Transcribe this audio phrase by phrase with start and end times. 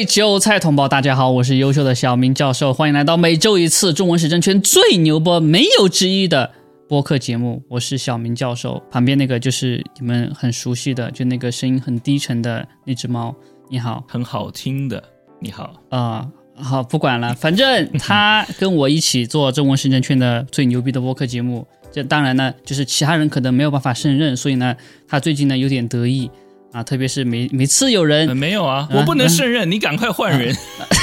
[0.00, 6.50] 位韭菜同胞，大家好，我是优秀的小明教授，欢迎来到每周一次中文史政圈最牛波没有之一的
[6.88, 7.62] 播客节目。
[7.68, 13.36] 我是小明教授，旁边那个就是你们很熟悉的，就那个声音很低沉的那只猫。
[13.68, 15.04] 你好，很好听的。
[15.38, 21.66] 你好啊、好，不管了，反正他跟我一起做中文史政圈的最牛逼的播客节目。
[21.92, 24.74] 这当然呢，就是其他人可能没有办法胜任，所以呢，
[25.06, 26.30] 他最近呢有点得意
[26.72, 30.54] 啊，特别是每每次有人呃没有啊，我不能胜任，你赶快换人。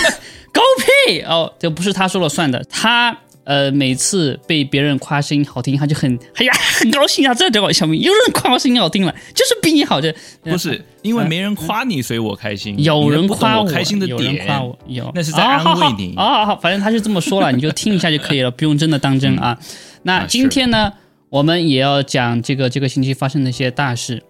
[0.54, 0.62] 狗
[1.08, 2.64] 屁哦，这不是他说了算的。
[2.70, 7.34] 他呃，每次被别人夸声音好听，他就很哎呀很高兴啊！
[7.34, 10.02] 这这我小明有人夸我声音好听了，就是比你好。
[10.02, 12.76] 这不是因为没人夸你，所以我开心。
[12.84, 19.58] 有人夸我开心的有人点，夸我，有那是在安慰你啊反正他是这么说了，你就听一下就可以了，不用真的当真啊。
[20.04, 20.92] 那啊今天呢，
[21.30, 24.24] 我们也要讲这个这个星期发生的一些大事。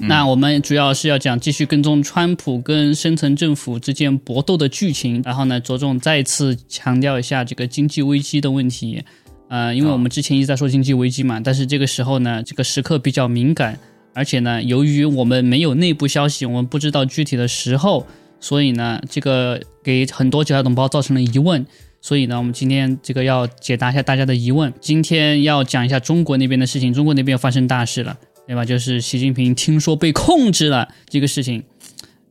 [0.00, 9.04] 那我们主要是要讲继续跟踪川普跟深层政府之间搏斗的剧情，然后呢，着重再次强调一下这个经济危机的问题。
[9.48, 13.78] 呃，因为我们之前一直在说经济危机嘛，但是这个时候呢，这个时刻比较敏感，
[14.14, 18.06] 而且呢，由于我们没有内部消息，我们不知道具体的时候，
[18.40, 21.66] 所以呢，这个给很多韭菜同胞造成了疑问。
[22.02, 24.72] 所以呢，我们今天这个要解答一下大家的疑问。
[24.80, 28.16] 今天要讲一下中国那边的事情，中国那边发生大事了，
[28.50, 28.64] 对吧？
[28.64, 31.62] 就是习近平听说被控制了这个事情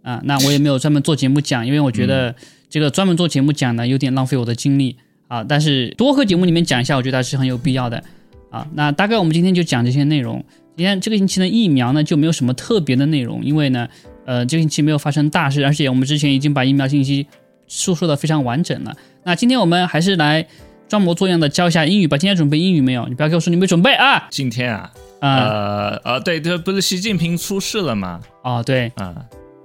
[0.02, 0.20] 啊。
[0.26, 2.36] 那我也没有专门做节目讲，因为我觉得
[2.70, 4.98] 这个专门做节目讲呢，有点浪费我的精力
[5.30, 5.46] 啊。
[5.46, 8.04] 但是多和节目里面讲一下，我觉得还是很有必要的
[8.50, 8.68] 啊。
[8.74, 10.44] 那大概我们今天就讲这些内容。
[10.76, 13.88] 今天这个星期的疫苗呢，就没有什么特别的内容，因为呢，
[14.26, 17.26] 呃，这个星期没有发生大事，而且我们之前已经把疫苗信息
[17.70, 18.94] 述说的非常完整了。
[19.24, 20.46] 那今天我们还是来
[20.90, 22.18] 装模作样的教一下英语吧。
[22.18, 23.08] 今天准备英语没有？
[23.08, 24.28] 你不要跟我说你没准备啊！
[24.30, 28.20] 今天啊，啊、呃呃，对，这不是习近平出事了吗？
[28.44, 29.16] 哦，对啊，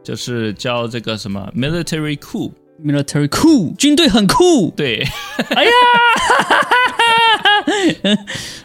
[0.02, 4.70] 就是教这个什么 military coup，，military cool，军队很酷。
[4.76, 5.06] 对
[5.54, 5.70] 哎呀，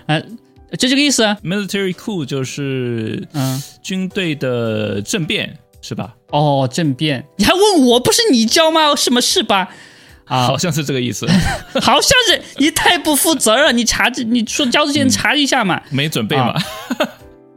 [0.07, 0.19] 啊，
[0.77, 1.37] 就这个意思啊。
[1.43, 6.15] ，military coup 就是嗯，军队的政变，是吧？
[6.31, 8.95] 哦，政变，你还问我，不是你教吗？
[8.95, 9.69] 什么事吧？
[10.29, 11.27] 啊好，像是这个意思，
[11.81, 15.81] 好像是你太不负责任，你查你说交之前查一下嘛。
[15.89, 16.55] 没准备嘛？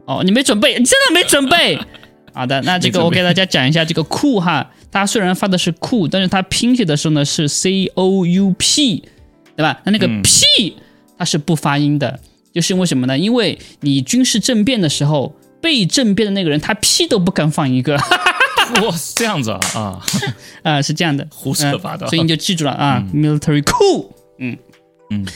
[0.06, 1.78] 哦，你没准备，你真的没准备。
[2.34, 9.04] 好的，那这个我给大家讲一下这个酷哈，它虽然发的是酷，但是它拼写的时候呢是 C O U P，
[9.54, 9.78] 对吧？
[9.84, 10.74] 那那个嗯 P
[11.18, 12.18] 它是不发音的，
[12.54, 13.18] 就是因为什么呢？
[13.18, 17.96] 因为你军事政变的时候，被政变的那个人他屁都不敢放一个，
[18.82, 20.00] 哇，是这样子啊啊，
[20.62, 24.08] 啊、是这样的，胡扯八道嗯所以你就记住了啊、m i l i t a r y cool，
[24.38, 24.56] 嗯
[25.10, 25.26] 嗯。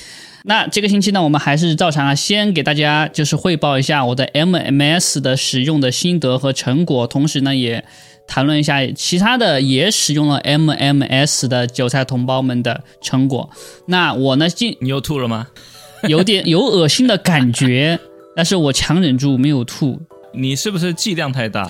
[0.49, 7.85] 那这个星期呢，我们还是照常啊，先给大家就是汇报一下我的 MMS 的使用的心得和成果，同时呢也
[8.29, 13.51] 谈论一下其他的也使用了 MMS 的韭菜同胞们的成果。
[13.87, 15.49] 那我呢，进你又吐了吗？
[16.09, 17.99] 有点有恶心的感觉，
[18.37, 20.01] 但是我强忍住没有吐。
[20.33, 21.69] 你是不是剂量太大？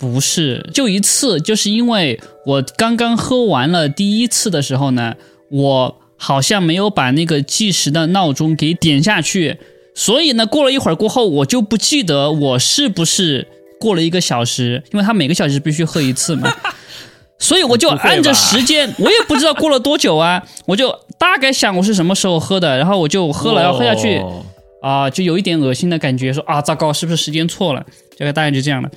[0.00, 5.14] 不是，就一次，就是因为我刚刚喝完了第一次的时候呢，
[5.50, 9.58] 我好像没有把那个计时的闹钟给点下去，
[9.94, 13.46] 所以呢，过了一会儿过后，我就不记得我是不是
[13.78, 16.50] 过了一个小时，因为他每个小时必须喝一次嘛，
[17.38, 24.16] 所以我就按着时间，我也不知道过了多久啊，我就大概想我是什么时候喝的，然后我就喝了，然后喝下去。
[24.18, 24.42] 哦
[24.82, 27.84] 啊、就有一点恶心的感觉，说啊，糟糕，是不是时间错了？
[28.16, 28.90] 这个大概就这样了。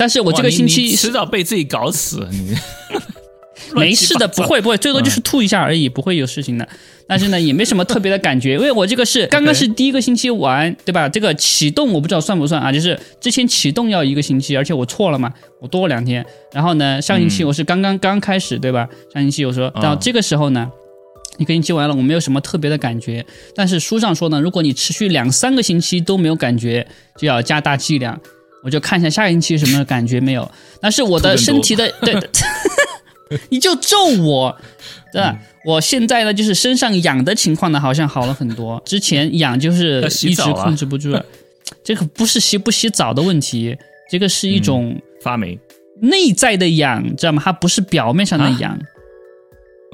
[0.00, 2.56] 但是我这个星期迟早被自己搞死， 你
[3.76, 4.42] 没事的，不。
[4.44, 6.66] 会不会，最多就是吐一下而已，不会有事情的。
[7.06, 11.06] 但是呢，也没什么特别的感觉，因为我这个是 刚刚是第一个星期玩，对吧？
[11.06, 12.72] 这个启动我不知道算不算啊？
[12.72, 16.24] 就是之前启动要一个星期，而且我错了嘛，我多了两天。
[16.54, 18.88] 然后呢，上星期我是刚刚刚开始，对吧？
[19.12, 20.70] 上星期我说到这个时候呢。
[21.38, 23.24] 一个星期完了，我没有什么特别的感觉，
[23.54, 26.86] 但是书上说呢，如果你持续两三个星期都没有感觉，
[27.16, 28.20] 就要加大剂量。
[28.62, 30.50] 我就看一下下个星期什么感觉没有。
[30.80, 32.14] 但是我的身体的 对，
[33.48, 34.56] 你就咒我，
[35.12, 35.38] 对吧？
[35.64, 38.80] 我现在呢，就是身上痒的情况呢，好像好了很多。
[38.84, 41.16] 之前痒就是一直控制不住，
[41.84, 43.76] 这个不是洗不洗澡的问题，
[44.10, 45.58] 这个是一种发霉
[46.00, 47.42] 内在的痒，知道吗？
[47.44, 48.78] 它不是表面上的痒。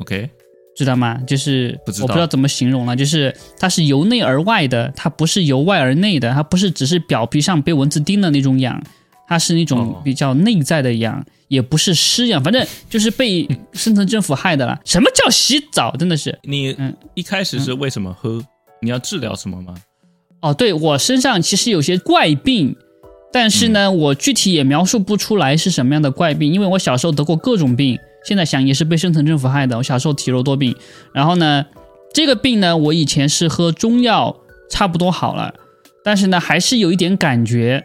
[0.01, 0.31] ，OK，
[0.77, 1.19] 知道吗？
[1.27, 8.83] 就是不知道我不知道怎么形容了，就是它是由内而外的，它不是由外而内的，它不是只是表皮上被蚊子叮的那种痒，
[9.27, 14.79] 它是那种哦比较内在的痒，也不是湿痒，反正就是被深层政府害的了。
[14.85, 15.97] 什么叫洗澡？
[15.97, 18.45] 真的是你嗯一开始是为什么喝？
[18.83, 19.75] 你要治疗什么吗？
[20.43, 22.77] 哦，对我身上其实有些怪病。
[23.33, 29.79] 但是呢，我具体也描述不出来是什么样的怪病，因为我小时候得过各种病，现在想也是被深层政府害的。
[29.79, 30.75] 我小时候体弱多病，
[31.13, 31.65] 然后呢，
[32.13, 34.37] 这个病呢，我以前是喝中药
[34.69, 35.55] 差不多好了，
[36.03, 37.85] 但是呢，还是有一点感觉。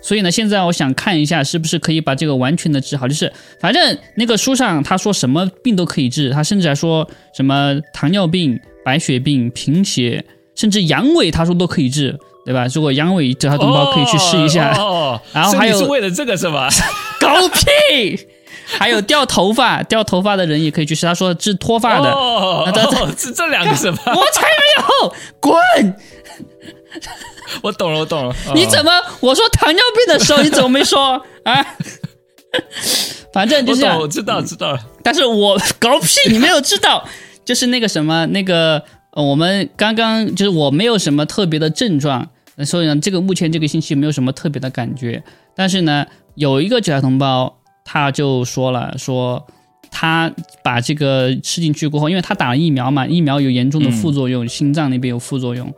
[0.00, 3.08] 所以呢，现在我想看一下是不是可以把这个完全的治好。
[3.08, 10.24] 就是反正那个书上他说什么病都可以治，他甚至还说什么糖尿病、白血病、贫血，
[10.54, 12.66] 甚至阳痿，他说都可以治，对吧？
[12.72, 14.72] 如果阳痿这条同胞可以去试一下。
[14.78, 16.68] 哦，然后还有是为了这个是吧？
[17.18, 18.26] 狗屁！
[18.76, 21.06] 还有掉头发，掉头发的人也可以去吃。
[21.06, 23.98] 他说治脱发的，哦，这哦这这两个什么？
[24.06, 25.96] 我才没有，滚！
[27.62, 28.34] 我懂了，我懂了。
[28.54, 31.66] 你怎么我说糖尿病的时候，你怎么没说啊？
[33.32, 34.80] 反正就是我，我知道，知道了。
[35.02, 37.06] 但是我狗屁，你没有知道，
[37.44, 38.82] 就是那个什么，那个
[39.12, 45.22] 呃我们刚刚就是我没有什么特别的症状，呃所以呢，这个目前这个星期没有什么特别的感觉。
[45.54, 46.06] 但是呢，
[46.36, 47.57] 有一个九台同胞
[47.90, 49.42] 他就说了，说
[49.90, 50.30] 他
[50.62, 55.72] 把这个吃进去过后，因为他打了疫苗嘛，疫苗有严重的副作用，心脏那边有副作用，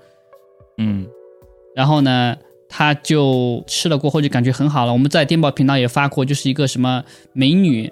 [0.78, 1.06] 嗯
[1.76, 2.36] 然后呢，
[2.68, 4.92] 他就吃了过后就感觉很好了。
[4.92, 7.88] 我们在电报频道也发过，就是一个什么美女，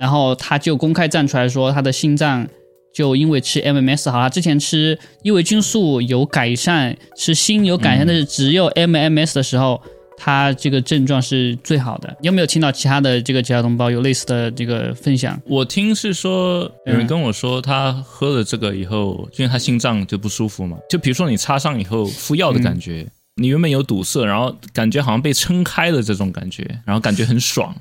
[0.00, 2.44] 然后她就公开站出来说，她的心脏
[2.92, 9.80] 就因为吃 MMS 好了，之前吃伊维菌素有改善，吃锌有改善，但是只有 MMS 的时候。
[10.16, 15.40] 她这个症状是最好的，你有没有听到其他的这个其他同胞有类似的这个分享？
[15.46, 23.06] 我听是说有人跟我说，他喝了这个以后，因为他心脏就不舒服嘛，就比如说你插上以后敷药的感觉，
[23.36, 27.74] 你原本有堵塞，然后感觉好像被撑开了这种感觉，然后感觉很爽。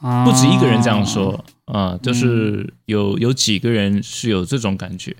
[0.00, 5.16] 啊不止一个人这样说啊、就是有有几个人是有这种感觉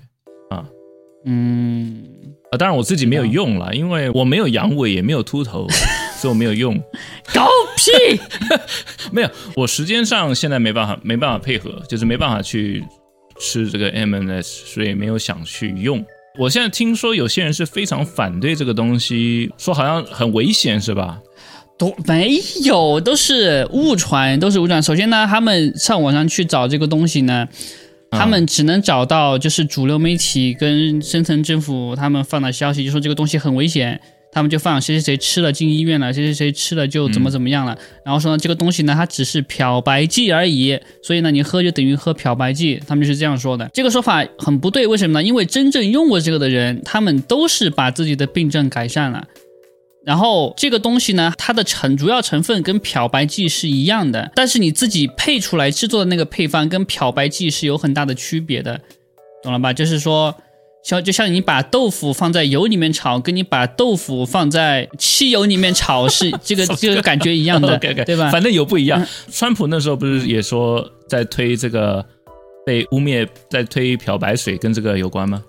[0.51, 0.63] 啊。
[1.25, 2.03] 嗯，
[2.51, 5.65] 啊，当然我自己没有用了，因为我没有阳痿，也没有秃头，
[6.15, 6.75] 所以我没有用。
[7.33, 7.41] 狗
[7.77, 8.19] 屁！
[9.11, 12.83] 没有，我时间上现在没办法，没办法配合，就是没办法去
[13.39, 16.03] 吃这个 MNS，所以没有想去用。
[16.37, 21.19] 我现在听说有些人是非常反对这个东西，说好像很危险，是吧？
[21.77, 24.81] 都没有，都是误传，都是误传。
[24.81, 27.47] 首先呢，他们上网上去找这个东西呢，
[28.11, 33.99] 他们只能找到就是主流媒体跟深层政府他们放的消息，就说这个东西很危险，
[34.35, 37.77] 他们就放谁谁谁吃了进医院了，谁谁谁吃了就怎么怎么样了。
[38.03, 43.69] 然后说呢，这个东西呢，它只是漂白剂而已，所以呢，你喝就等于喝漂白剂，他们就是这样说的。
[43.73, 45.23] 这个说法很不对，为什么呢？
[45.25, 49.25] 因为真正用过这个的人，他们都是把自己的病症改善了。
[50.05, 58.81] 然后这个东西呢，它的成主要成分跟漂白剂是一样的，但是你自己配出来制作的那个配方跟漂白剂是有很大的区别的，
[59.41, 59.71] 懂了吧？
[59.71, 60.35] 就是说，
[60.85, 68.29] 像就像你把豆腐放在油里面炒，跟你把豆腐放在汽油里面炒是这个 这个感觉一样的对吧？
[68.29, 69.03] 反正有不一样。
[69.31, 72.05] 川普那时候不是也说在推这个
[72.63, 75.41] 被污蔑，在推漂白水，跟这个有关吗？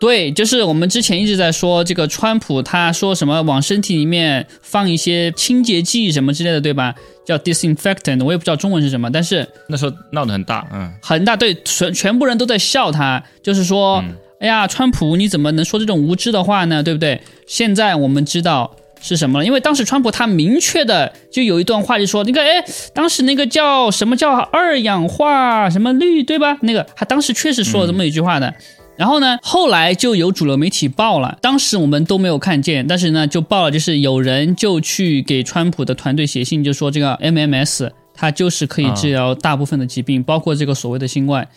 [0.00, 6.94] 对，就是我们之前一直在说这个川普，他说什么往身体里面放一些清洁剂什么之类的，对吧？
[7.26, 14.02] 叫 disinfectant，我也不知道中文是什么，但是那时候闹得很大，嗯，很大，对，全全部人都在笑他，就是说，
[14.44, 16.82] 哎呀，川普你怎么能说这种无知的话呢？
[16.82, 17.18] 对不对？
[17.46, 26.58] 现在我们知道是什么了，因为当时川普他明确的就有一段话就说，那个哎，当时那个叫什么叫二氧化什么氯，对吧？
[26.60, 28.52] 那个他当时确实说了这么一句话的。
[28.98, 41.48] 然后呢，后来就有主流媒体报了，当时我们都没有看见，但是呢，就报了，就是有人就去给川普的团队写信，就说这个 MMS 它就是可以治疗大部分的疾病，包括这个所谓的新冠。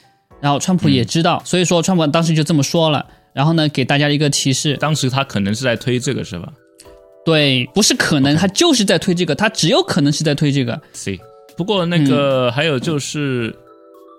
[0.41, 3.05] 然后川普也知道，所以说川普当时就这么说了。
[3.33, 6.51] 然后呢，给大家一个提示，当时他可能是在推这个是吧
[7.23, 10.81] 对，不是可能，他就是在推这个，他只有可能是在推这个。
[10.93, 11.19] ？C。
[11.55, 13.53] 不过那个还有就是，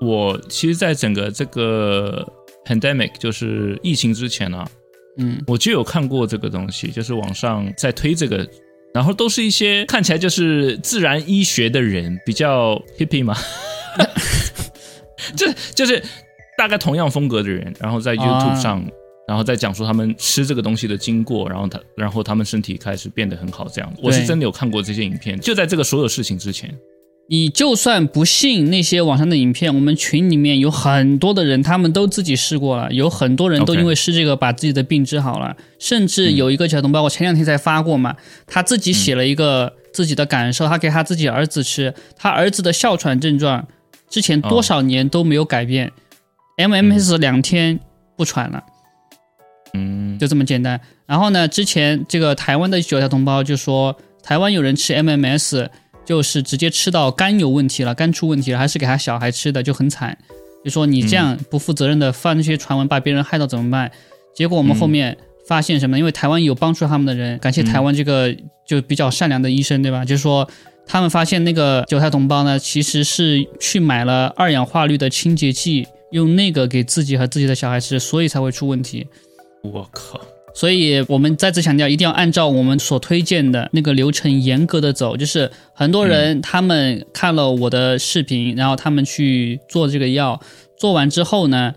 [0.00, 2.26] 我其实，在整个这个
[2.66, 4.68] pandemic 就是疫情之前啊，
[5.16, 8.46] 嗯，我就有看过这个东西，就是网上在推这个，
[8.92, 13.36] 然后都是一些看起来就是自然医学的人，比较 hippie 嘛，
[15.36, 16.02] 就就是
[16.56, 18.84] 大概同样风格的人，然后在 YouTube 上，
[19.26, 23.92] 然后再讲述他们吃这个东西的经过，然后他然后他们身体开始变得很好，这样。
[24.02, 26.72] 我是真的有看过这些影片，就在这个所有事情之前。
[27.30, 43.68] 你就算不信那些网上的影片，我们群里面有很多的人，他们都自己试过了，有很多人都因为试这个把自己的病治好了，甚至有一个小同胞，我前两天才发过嘛，他自己写了一个自己的感受，他给他自己儿子吃，他儿子的哮喘症状
[44.08, 45.92] 之前多少年都没有改变、
[46.56, 47.78] m m s 两天
[48.16, 48.62] 不喘了。
[49.74, 50.80] 嗯，就这么简单。
[51.06, 55.68] 然后呢，之前这个台湾的九条同胞就说，台湾有人吃 MMS，
[56.06, 60.16] 就是直接吃到肝有问题了，肝出问题了，还是给他小孩吃的，就很惨。
[60.64, 63.90] 就说你这样不负责任的发那些传闻，把别人害到怎么办？
[64.34, 65.98] 结果我们后面发现什么？
[65.98, 68.34] 因为台湾有帮助他们的人，感谢台湾这个
[68.66, 70.04] 就比较善良的医生，对吧？
[70.04, 70.48] 就是说
[70.88, 79.06] 他们发现那个韭菜同胞呢，其实是去买了二氧化氯的清洁剂，用那个给自己和自己的小孩吃，所以才会出问题。
[79.62, 80.18] 我靠！
[80.54, 85.16] 所以我们再次强调，一定要按照我们所推荐的那个流程严格的走。
[85.16, 90.40] 就是很多人他们看了我的视频，然后他们去做这个药，
[90.78, 91.74] 做完之后呢，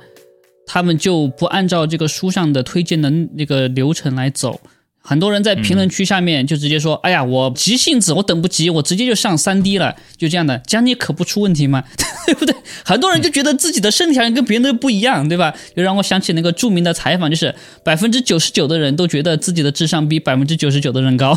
[0.65, 4.59] 他们就不按照这个书上的推荐的那个流程来走。
[5.03, 11.83] 很多人在评论区下面就直接说：“哎呀，我急性子，我等不及，我直接就上三 D 了。”就这样的，讲你可不出问题吗？
[12.27, 12.55] 对不对？
[12.85, 15.53] 很多人就觉得自己的身体条件跟别人都不一样，对吧？
[15.75, 17.53] 就让我想起那个著名的采访，就是
[17.83, 21.35] 百分之九十九的人都觉得自己的智商比百分之九十九的人高，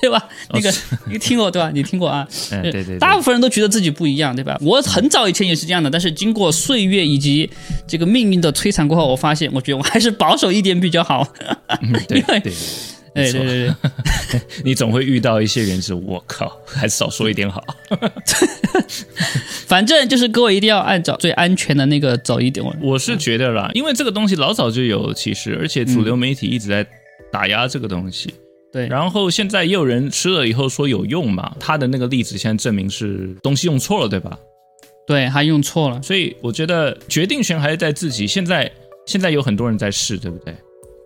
[0.00, 0.28] 对吧？
[0.52, 0.72] 那个
[1.10, 1.70] 你听过对吧？
[1.72, 2.26] 你听过啊？
[2.50, 4.58] 对对，大部分人都觉得自己不一样，对吧？
[4.60, 7.48] 我很早以前也是这样的，但是经过岁月以及
[7.86, 11.26] 这个命运的摧残过后，我发现，我觉得我还是保守一点比较好，
[12.08, 12.52] 对 对。
[13.14, 13.74] 哎，对对
[14.32, 17.62] 对，你总会遇到一些人是，我靠，还是少说一点好。
[19.68, 22.66] 反正就是各位一定要按照最安全的那个走一点。
[22.82, 26.84] 我是觉得啦，因为这个东西老早就有其实，而且主流媒体一直在
[27.30, 28.34] 打压这个东西。
[28.74, 34.36] 对，然后现在也有人吃了以后说有用嘛，他的那个例子现在证明是东西用错了，对吧？
[35.06, 38.26] 对，他用错了，所以我觉得决定权还是在自己。
[38.26, 38.68] 现在
[39.06, 40.52] 现在有很多人在试，对不对？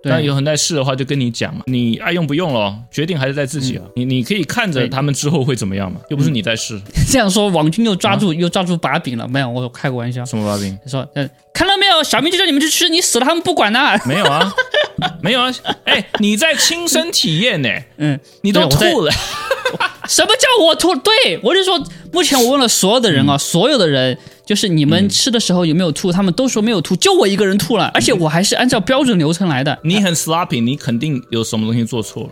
[0.04, 3.84] 那有很在试的话，就跟你讲嘛，你爱用不用了，决定还是在自己啊。
[3.96, 6.80] 你你可以看着他们之后会怎么样嘛，又不是你在试。
[7.10, 9.50] 这样说，王军又抓住又抓住把柄了，没有？
[9.50, 10.24] 我开个玩笑。
[10.24, 10.78] 什么把柄？
[10.82, 13.98] 他说，嗯看到没有，小明就叫你们去吃，你死了他们不管呐。
[14.06, 14.48] 没有啊，
[15.22, 15.52] 没有啊。
[15.84, 17.68] 哎，你在亲身体验呢？
[17.98, 19.12] 嗯，你都吐了。
[20.08, 20.94] 什么叫我吐？
[20.96, 21.78] 对我就说，
[22.12, 24.16] 目前我问了所有的人啊，所有的人。
[24.46, 26.10] 就是你们吃的时候有没有吐？
[26.10, 29.78] 他们都说没有吐，就我一个人吐了，而且我还是按照标准流程来的。
[29.84, 32.30] 你很 sloppy，你肯定有什么东西做错了，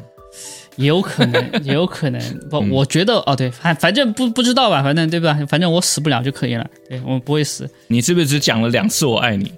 [0.76, 2.18] 也有可能，也 有可能。
[2.48, 5.38] 不，我觉得哦，对，反反正不不知道吧，反正对吧？
[5.46, 7.68] 反正我死不了就可以了，对我不会死。
[7.88, 9.52] 你是不是只讲了两次我爱你？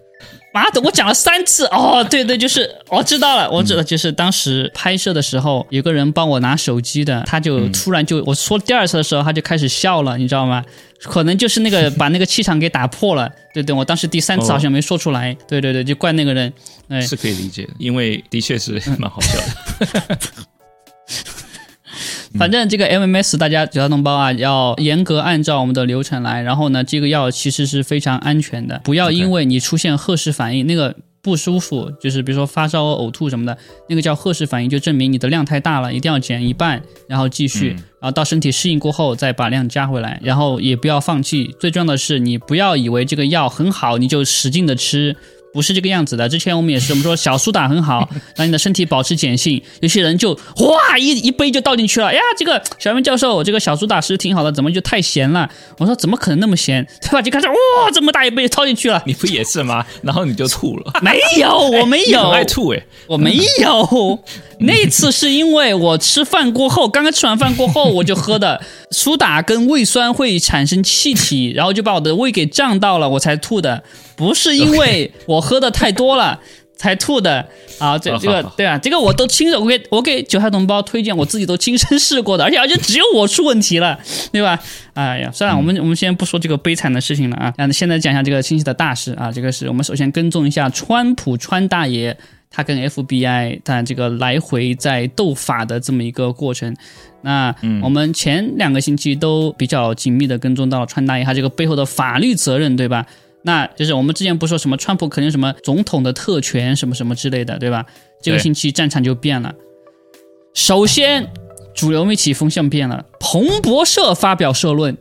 [0.63, 1.67] 妈的，我讲了三次。
[1.67, 10.65] 哦，对对，就是我知道了，我知道，就是当时拍摄的时候，有个人帮我拿手机的，他就突然就我说第二次的时候，他就开始笑了，你知道吗？
[11.03, 16.53] 可能就是那个把那个气场给打破了，对对，我当时第三次好像没说出来，对对对，就怪那个人，
[16.89, 20.19] 哎，是可以理解的，因为的确是蛮好笑的。
[22.39, 26.41] 反正这个 MMS 大家九大同胞啊，要严格按照我们的流程来。
[26.41, 41.53] 然后呢，这个药其实是非常安全的，不要因为你出现赫氏反应，那个不舒服，就是比如说发烧、呕吐什么的，那个叫赫氏反应，就证明你的量太大了，一定要减一半，然后继续，然后到身体适应过后再把量加回来，然后也不要放弃。
[41.59, 45.17] 最重要的是，你不要以为这个药很好，你就使劲的吃。
[45.53, 46.29] 不是这个样子的。
[46.29, 49.61] 之前我们也是，我们说小苏打很好， 让你的身体保持碱性。
[49.81, 52.09] 有些人就哇一一杯就倒进去了。
[52.09, 55.49] 哎呀，这个小明教授，这个小苏打是挺好的，怎么就太咸了？
[55.79, 57.23] 我说怎么可能那么咸，对吧？
[57.23, 59.03] 就开始哇这么大一杯就倒进去了。
[59.07, 59.85] 你不也是吗？
[60.03, 60.93] 然后你就吐了。
[61.03, 62.31] 没有，我没有。
[62.31, 64.19] 爱吐哎，我没有。
[64.61, 73.85] 那次是因为我吃饭过后，刚刚吃完饭过后我就喝的苏打跟胃酸会产生气体，然后就把我的胃给胀到了，我才吐的。
[74.19, 76.39] 不是因为我喝的太多了
[76.77, 77.45] 才吐的
[77.79, 77.99] 啊！
[77.99, 83.99] 这这个对啊，这个我都亲手我给我给韭菜同胞推荐，我自己都亲身试过的，而且而且只有我出问题了，
[84.31, 84.61] 对吧？
[84.95, 87.55] 哎呀，算了，我们我们先不说这个悲惨的事情了啊！
[87.57, 89.33] 那现在讲一下这个清晰的大事啊！
[89.33, 92.17] 这个是我们首先跟踪一下川普川大爷。
[92.51, 96.75] 他跟 FBI 他这个来回在斗法的这么一个过程，
[97.21, 103.05] 那我们前两个星期都比较紧密的跟踪到川大爷他这个背后的法律责任，对吧？
[103.43, 107.87] 那就是我们之前不说什么川普肯定什么总统的特权什么什么之类的，对吧？
[108.23, 109.55] 这个星期战场就变了。
[110.55, 111.29] 首先，
[111.75, 114.97] 主流媒体风向变了，彭博社发表社论。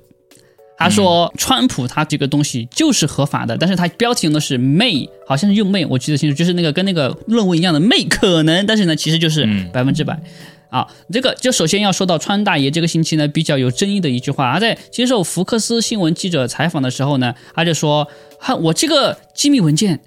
[0.79, 10.21] 他说，川普他这个东西就是合法的，但是他标题用的是 may，好像是用 may，我记得清楚，就是那个跟那个论文一样的 may 可能，但是呢，其实就是百分之百。
[10.69, 18.07] 啊，这个就首先要说到川大爷这个星期呢比较有争议的一句话，他在接受福克斯新闻记者采访的时候呢，他就说，
[18.39, 20.01] 哈，我这个机密文件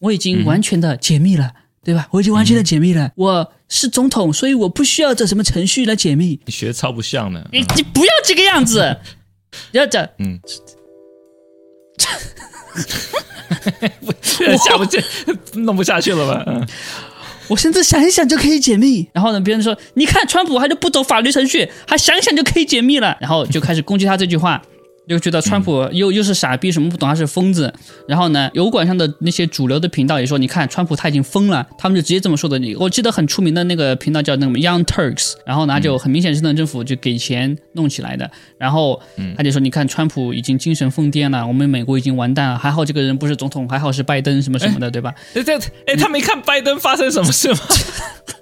[0.00, 1.52] 我已经完全的解密了，
[1.84, 2.08] 对吧？
[2.10, 6.40] 我已经完全的解密了，我是总统，所以我不需要这什么程序来解密。
[6.46, 8.96] 你学超不像呢，你你不要这个样子。
[9.72, 10.38] 要这，嗯，
[14.64, 15.02] 下不去，
[15.54, 16.44] 弄不下去了吧？
[17.50, 19.06] 我甚至想一想就可以解密。
[19.12, 24.62] 然后呢，别人说，你看川普他就不走法律程序，还想想就可以解密了，然后就开始攻击他这句话。
[25.10, 27.72] 就觉得川普又又是傻逼，什么不懂，他是疯子。
[28.06, 32.56] 然后呢，油管上的那些主流的频道也说，你看川普他已经疯了，他们就直接这么说的。
[32.60, 38.30] 你我记得很出名的那个频道叫那个 Young Turks，然后呢就很明显是那政府就给钱弄起来的。
[38.56, 39.02] 然后
[39.36, 42.58] 他就说，你看川普已经精神疯癫了，我们美国已经完蛋了。
[42.58, 45.12] 还好这个人不是总统，还好是拜登什么什么的，对吧？
[45.34, 47.58] 哎，这哎，他没看拜登发生什么事吗？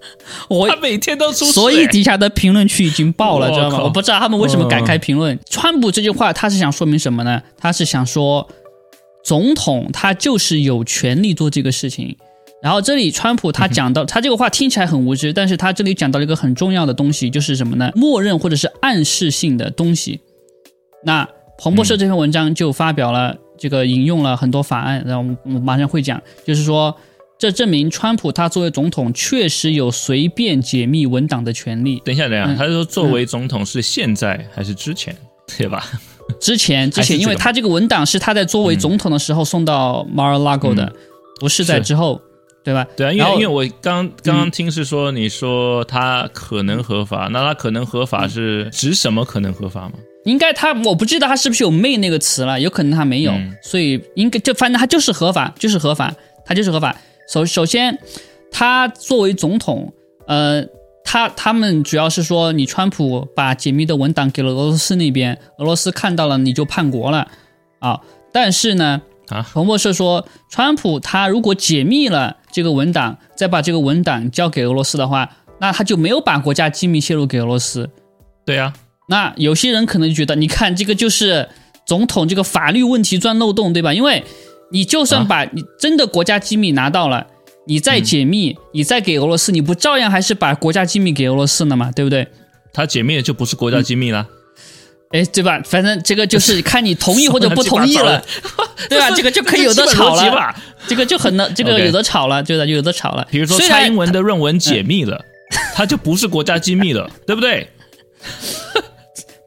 [0.49, 3.83] 我他每天都出，所以底下的评论区已经爆了，知道吗？
[3.83, 5.39] 我不知道他们为什么敢开评论。
[5.49, 7.43] 川普这句话他是想说明什么呢？
[7.57, 8.49] 他是想说，
[9.25, 12.17] 总统他就是有权利做这个事情。
[12.63, 17.93] 然后这里川普他讲到， 他这个话听起来很无知，但是他这里讲到了一个很重要的东西，就是什么呢？
[17.95, 20.21] 默认或者是暗示性的东西。
[21.05, 26.95] 那彭博社这篇文章就发表了这个引用了很多法案，然后我马上会讲，就是说。
[27.39, 32.03] 这证明川普他作为总统确实有随便解密文档的权利。
[32.05, 35.17] 等一下，等一下，他说作为总统是现在还是之前，
[35.57, 35.85] 对吧？
[36.41, 40.93] 之前，之前，因为他这个文档是他在作为总统的时候送到 Mar-a-Lago 的，
[41.39, 42.21] 不是在之后，
[42.65, 42.85] 对吧？
[42.97, 49.93] 对啊，因为因为我刚刚刚听是说你说他可能合法，那他可能合法是指什么可能合法吗？
[50.25, 56.13] 应该他我不记得他是不是有 “may” 那个词了，有可能他没有，所以应该就反正他就是合法，就是合法，
[56.45, 56.95] 他就是合法。
[57.29, 57.99] 首首先，
[58.51, 59.93] 他作为总统，
[60.27, 60.65] 呃，
[61.05, 67.29] 他他们主要是说，你川普把解密的文档给了俄罗斯那边，俄罗斯看到了你就叛国了，
[67.81, 68.01] 啊，
[68.33, 77.91] 但是呢，啊，彭博社说，川普他如果解密了这个文档，再把这个文档交给俄罗斯的话，那他就没有把国家机密泄露给俄罗斯。
[78.47, 78.73] 对呀，
[79.09, 81.51] 那有些人可能就觉得，你看这个就是
[81.85, 83.93] 总统这个法律问题钻漏洞，对吧？
[83.93, 84.25] 因为。
[84.71, 87.27] 你就算把你真的国家机密拿到了，
[87.67, 91.91] 你再解密，你再给俄罗斯，你不照样还是把国家机密给俄罗斯了吗？
[91.95, 92.29] 对不对？
[92.73, 94.29] 他解密的就不是国家机密了，
[95.11, 95.61] 哎，对吧？
[95.65, 98.23] 反正这个就是看你同意或者不同意了，
[98.89, 99.11] 对吧？
[99.17, 100.55] 这个就可以有的吵了，
[100.87, 103.27] 这个就很能，这个有的吵了，对的，有的吵了。
[103.31, 105.25] 比如说蔡英文的论文解密了，
[105.75, 107.69] 它 就不是国家机密了，对不对？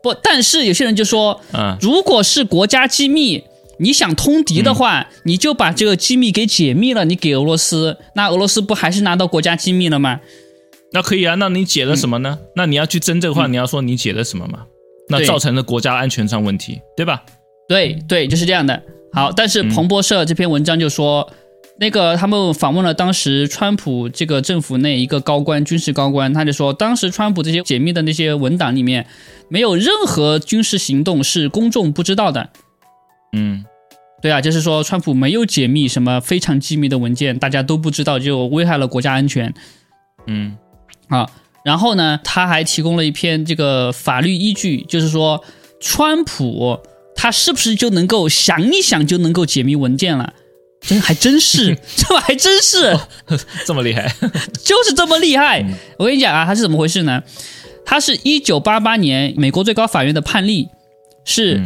[0.02, 3.44] 不，但是有些人就说，嗯，如果是国家机密。
[3.82, 10.22] 你想通敌的话，你就把这个机密给解密了，你给俄罗斯，那俄罗斯不还是拿到国家机密了吗？
[10.94, 12.38] 那可以啊，那你解了什么呢？
[12.56, 14.66] 那你要去争这个话，你要说你解了什么嘛？
[15.10, 17.24] 那造成了国家安全上问题，对吧？
[17.68, 18.82] 对对，就是这样的。
[19.14, 21.28] 好，但是彭博社这篇文章就说，
[21.80, 29.08] 那个他们访问了当时川普这个政府内一个高官，军事高官，他就说，当时川普这些解密的那些文档里面，
[29.50, 32.50] 没有任何军事行动是公众不知道的。
[33.34, 33.66] 嗯。
[34.22, 39.52] 对啊，就是说，川普没有解密什么非常机密的文件，大家都不知道，就危害了国家安全。
[40.28, 40.56] 嗯，
[41.08, 41.28] 啊，
[41.66, 45.44] 然后呢，他还提供了一篇这个法律依据，就是说，
[45.80, 46.80] 川普
[47.16, 50.34] 他是不是就能够想一想就能够解密文件了？
[50.82, 52.96] 真还真是， 这还真 是
[53.66, 54.08] 这么厉害，
[54.64, 55.66] 就是这么厉害。
[55.98, 57.24] 我跟你讲啊，他是怎么回事呢？
[57.84, 60.68] 他是一九八八年美国最高法院的判例
[61.26, 61.60] 是。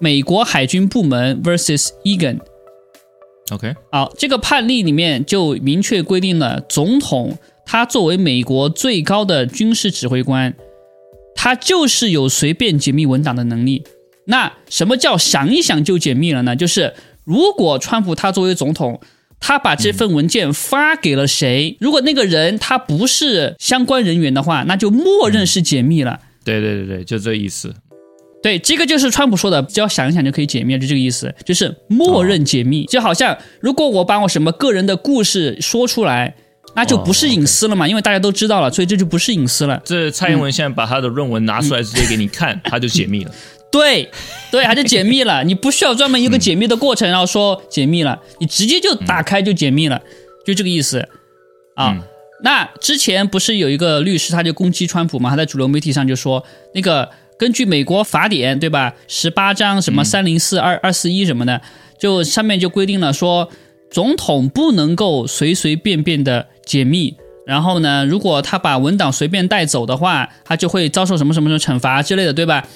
[0.00, 10.54] 美国海军部门 vs Egan，OK，好，这个判例里面就明确规定了，总统他作为美国最高的军事指挥官，
[11.34, 13.84] 他就是有随便解密文档的能力。
[14.26, 16.54] 那什么叫想一想就解密了呢？
[16.54, 19.00] 就是如果川普他作为总统，
[19.40, 26.20] 他把这份文件发给了谁，如果那个人他不是相关人员的话，那就默认是解密了。
[26.44, 27.74] 对对对对，就这意思。
[28.40, 36.36] 对，这个就是川普说的，只要想一想就可以解密，就这个意思，就是默认解密，就好像如果我把我什么个人的故事说出来，
[36.76, 39.82] 那就不是隐私了嘛，因为大家都知道了，所以这就不是隐私了。
[39.84, 43.34] 这蔡英文现在把他的论文拿出来直接给你看， 他就解密了。
[43.72, 44.08] 对，
[44.52, 50.00] 对，他就解密了， 你不需要专门一个解密的过程，然后说解密了，你直接就打开就解密了，
[50.46, 51.08] 就这个意思
[51.74, 52.04] 啊。
[52.44, 57.08] 那之前不是有一个律师，他就攻击川普嘛，他在主流媒体上就说那个。
[57.38, 58.92] 根据美国法典，对吧？
[59.06, 61.60] 十八章什么三零四二二四一什么的，
[61.98, 63.48] 就上面就规定了说，
[63.90, 67.14] 总统不能够随随便便的解密。
[67.46, 72.66] 然后呢，如果他把文档随便带走的话，他就会遭受什么什么什么惩罚之类的，对吧？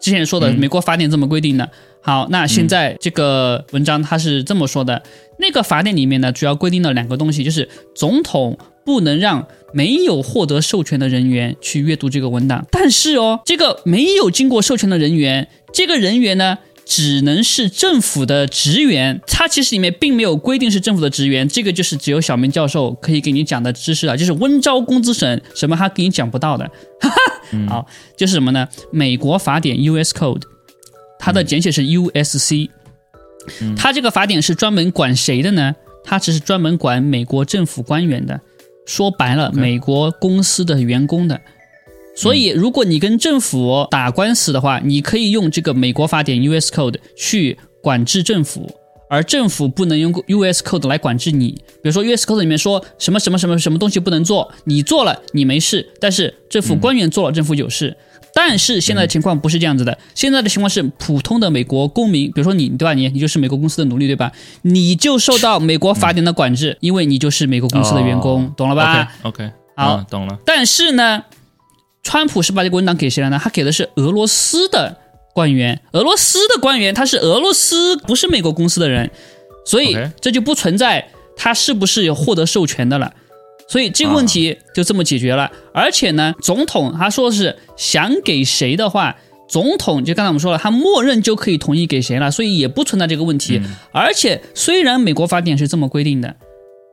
[0.00, 1.68] 之前说的美国法典这么规定的。
[2.00, 5.02] 好，那现在这个文章他是这么说的，
[5.40, 8.56] 那个法典里面呢，主要规定了两个东西，就是总统。
[8.86, 9.44] 不能让
[9.76, 26.64] 没有获得授权的人员去阅读这个文档，但是哦，这个没有经过授权的人员，这个人员呢，只能是政府的职员，它其实里面并没有规定是政府的职员，这个就是只有小明教授可以给你讲的知识啊，就是温招工资省什么他给你讲不到的，
[26.98, 27.16] 哈哈。
[27.68, 27.86] 好，
[28.16, 28.66] 就是什么呢？
[28.90, 30.14] 美国法典 U.S.
[30.14, 30.42] Code，
[31.18, 32.70] 它的简写是 U.S.C，
[33.76, 35.76] 它这个法典是专门管谁的呢？
[36.02, 38.40] 它只是专门管美国政府官员的，
[38.86, 41.38] 说白了，美国公司的员工的。
[42.14, 46.72] 所以，如果你跟政府打官司的话，你可以用这个美国法典 U.S.
[46.72, 48.74] Code 去管制政府，
[49.10, 50.62] 而政府不能用 U.S.
[50.64, 51.48] Code 来管制你。
[51.82, 52.26] 比如说，U.S.
[52.26, 57.94] Code 里面说什么什么什么什么东西不能做，你做了你没事，但是政府官员做了政府有事。
[58.38, 62.92] 但是现在的情况不是这样子的，现在的情况是普通的美国公民，比如说你对吧？
[62.92, 64.30] 你你就是美国公司的奴隶对吧？
[64.60, 70.38] 你就受到美国法典的管制，因为你就是美国公司的员工，懂了吧？OK，好，懂了。
[70.44, 71.24] 但是呢，
[72.02, 73.40] 川普是把这个文档给谁了呢？
[73.42, 74.98] 他给的是俄罗斯的
[75.32, 79.10] 官员，俄罗斯的官员他是俄罗斯，不是美国公司的人，
[79.64, 83.14] 所以这就不存在他是不是有获得授权的了。
[83.68, 89.16] 所以这个问题就这么解决了，而且呢，总统他说是想给谁的话，
[89.48, 93.60] 总统就刚才我们说了，他默认就可以同意给谁了，所以也不存在这个问题。
[93.92, 96.36] 而且虽然美国法典是这么规定的，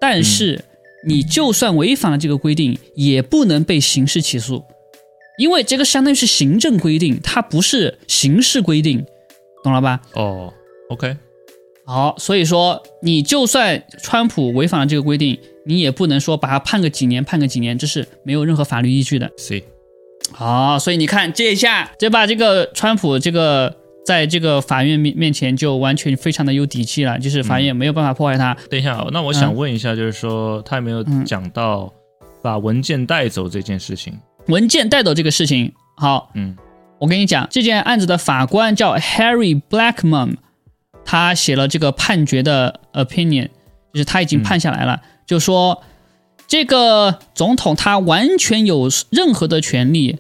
[0.01, 0.65] 但是
[1.07, 4.63] 你就算违反了这个规定，也不能被刑事起诉，
[5.37, 9.05] 因为这个相当于是行政规定，它不是刑事规定，
[9.63, 10.01] 懂了吧？
[10.13, 10.51] 哦
[10.89, 11.15] ，OK，
[11.85, 15.37] 好，所以说你就算川普违反了这个规定。
[15.65, 19.31] 你也不能说把他判个几年，判个几年，这是没有任何法律依据的。
[19.37, 19.63] 是，
[20.31, 28.55] 好，所以你看这一下，就把这个川普这个在这个法院面面前就完全非常的有底气了，就是法院没有办法破坏他。
[28.69, 31.91] 等一下，那我想问一下，就是说他有没有讲到
[32.41, 34.13] 把文件带走这件事情？
[34.47, 36.57] 文件带走这个事情，好，嗯，
[36.99, 40.35] 我跟你讲，这件案子的法官叫 Harry Blackman，
[41.05, 43.47] 他写了这个判决的 opinion，
[43.93, 45.01] 就是他已经判下来了。
[45.25, 45.81] 就说
[46.47, 50.17] 这个总统他完全有任何的权利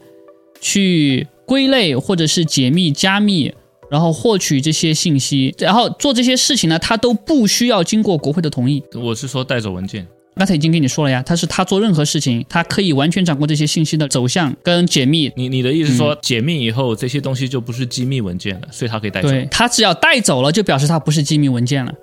[0.61, 3.53] 去归类或者是解密加密，
[3.91, 8.81] 然后获取这些信息，然后做这些事情呢，他都不需要经过国会的同意。
[8.95, 15.31] 我是说带走文件，刚才已经跟你说了呀，他是他做任何事情，他可以完全掌握这些信息的走向跟解密。
[15.35, 19.29] 你你的意思说解密以后这些东西就不是机密文件了，所以他可以带走。
[19.29, 21.93] 对他只要带走了，就表示他不是机密文件了。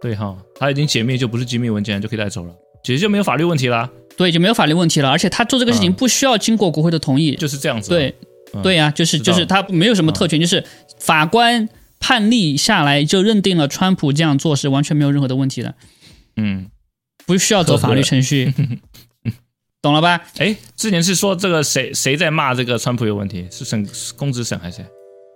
[0.00, 3.90] 对哈，他已经解密就不是机密文件，就可以带走了，其实就没有法律问题了。
[4.16, 7.88] 对，就没有法律问题了，而且他做这个事情不需要经过国会的同意，就是这样子。
[7.88, 8.14] 对，
[8.62, 10.64] 对呀，就是就是他没有什么特权，就是
[10.98, 15.74] 法官判例下来就认定了川普这样做是完全没有任何的问题的。
[16.36, 16.66] 嗯，
[17.26, 18.52] 不需要走法律程序，
[19.80, 20.22] 懂了吧？
[20.38, 23.86] 哎，之前是说这个谁谁在骂这个川普有问题，是省
[24.16, 24.84] 公职省还是？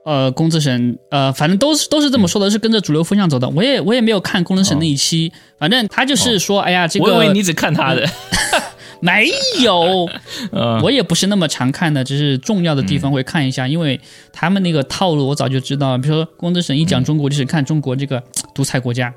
[0.05, 3.49] 呃，公子神，呃，反正都是都是这么说的，是跟着主流风向走的。
[3.49, 8.07] 我也我也没有看公子神那一期，反正他就是说，哎呀，这个我以为你只看他的，
[9.01, 9.29] 没
[9.63, 10.07] 有，
[10.83, 13.99] 我也不是那么常看的，只是重要的地方会看一下，因为
[14.33, 15.97] 他们那个套路我早就知道。
[15.97, 18.23] 比如说公子神一讲中国，就是看中国这个
[18.55, 19.13] 独裁国家。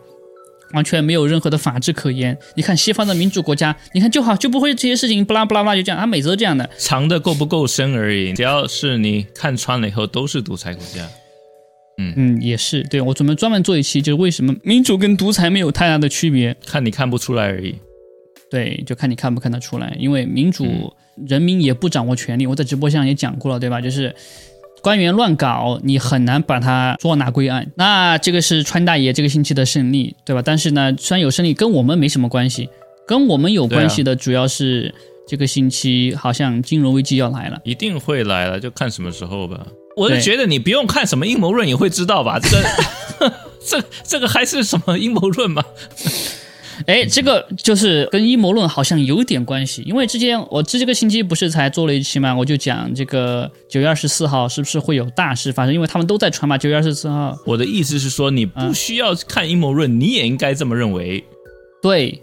[0.74, 2.38] 完全没有任何的法治可言。
[2.56, 6.00] 你看西方的民主国家，你看就好就不会这些事情，不拉不拉不拉就这样。
[6.00, 8.34] 啊每次都这样的，藏的够不够深而已。
[8.34, 11.08] 只要是你看穿了以后，都是独裁国家。
[12.00, 12.84] 嗯嗯，也是。
[12.84, 17.76] 对我准备专门做一期，就是为什么民主跟独裁没有太大的区别，看你看不出来而已。
[18.52, 19.96] 对，就看你看不看得出来。
[20.00, 20.94] 因为民主
[21.28, 23.82] 人民也不掌握权力，我在直播上也讲过了，对吧？
[23.82, 24.14] 就是。
[24.82, 27.72] 官员乱搞，你很难把他捉拿归案。
[27.76, 30.42] 那这个是川大爷这个星期的胜利，对吧？
[30.44, 32.70] 但是呢，虽然有胜利，跟我们没什么关系。
[33.08, 34.94] 跟我们有关系的主要是
[35.26, 39.66] 这个星期好像金融危机要来了，一定会来了，就看什么时候吧。
[39.96, 42.38] 我就觉得你不用看什么阴谋论，也会知道吧？
[42.38, 42.50] 这
[43.18, 43.34] 个，
[43.66, 45.64] 这这个还是什么阴谋论吗？
[46.86, 56.58] 哎，这个就是跟阴谋论好像有点关系，因为之前我这这个星期不是才做了一期嘛，我就讲这个九月二十四号是不是会有大事发生，因为他们都在传嘛。
[56.58, 61.24] 九月二十四号，我的意思是说，你不需要看阴谋论，你也应该这么认为。
[61.82, 62.22] 对，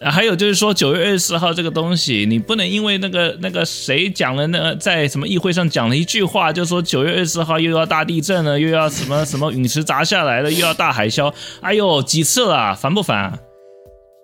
[0.00, 13.38] 还有就是说九月二十四号这个东西，你不能因为那个那个谁讲了那个在什么议会上讲了一句话，就说九月二十四号又要大地震了，又要什么什么陨石砸下来了，又要大海啸，哎呦几次了，烦不烦？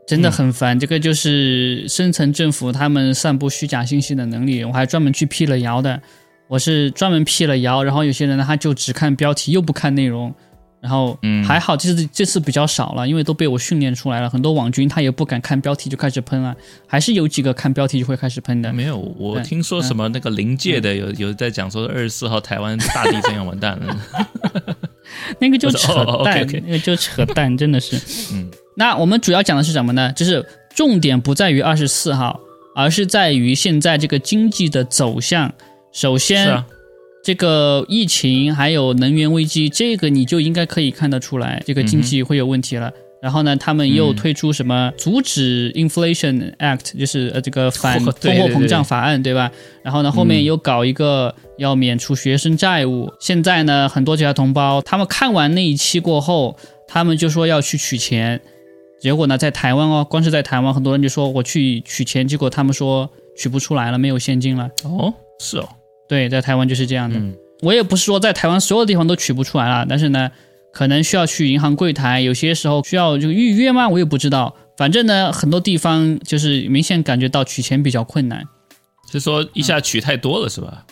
[0.07, 4.62] 真的很烦，这个就是深层政府他们散布虚假信息的能力。
[4.64, 6.01] 我还专门去辟了谣的，
[6.47, 7.83] 我是专门辟了谣。
[7.83, 10.33] 然后有些人呢，他就只看标题，又不看内容。
[10.79, 14.31] 然后还好，这次这次比较少了，因为都被我训练出来了。
[14.31, 16.55] 很多网军他也不敢看标题就开始喷了，
[16.87, 18.73] 还是有几个看标题就会开始喷的。
[18.73, 23.99] 没有，我听说什么那个临界的有有在讲说二十四号台湾大地震要完蛋了。
[25.40, 27.97] 那个就扯淡那个就扯淡，真的是。
[28.35, 30.12] 嗯，那我们主要讲的是什么呢？
[30.12, 32.39] 就是重点不在于二十四号，
[32.75, 35.53] 而是在于现在这个经济的走向。
[35.93, 36.67] 首先，啊，
[37.25, 42.93] 这个疫情还有能源危机，这个你就应该可以看得出来，这个经济会有问题了。
[43.23, 49.51] 然后呢，他们又嗯推出什么阻止 Inflation Act，就是呃这个反 通货膨胀法案，对吧？
[49.83, 53.11] 然后呢，后面又搞一个要免除学生债务。
[53.19, 58.41] 现在呢，很多其他同胞他们看完那一期过后，他们就说要去取钱，
[59.00, 64.70] 结果呢，在台湾哦，光是在台湾，很多人就说我去取钱，结果他们说取不出来了，没有现金了。
[64.85, 65.68] 哦，是哦，
[66.09, 67.18] 对，在台湾就是这样的。
[67.18, 70.30] 嗯，我也不是说在台湾所有地方都取不出来了，但是呢，
[70.72, 73.88] 可能需要去银行柜台，有些时候需要这个预约吗？
[73.88, 74.54] 我也不知道。
[74.76, 78.44] 反正呢，很多地方就是明显感觉到取钱比较困难。
[79.11, 80.85] 是说一下取太多了是吧？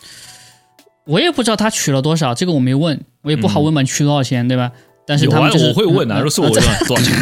[1.07, 4.73] 我也不知道他取了多少，这个我没问，我也不好问嘛，取多少钱，对吧？
[5.07, 7.15] 但是他们就，是我会问啊，嗯如果是我，我嗯就问多少钱？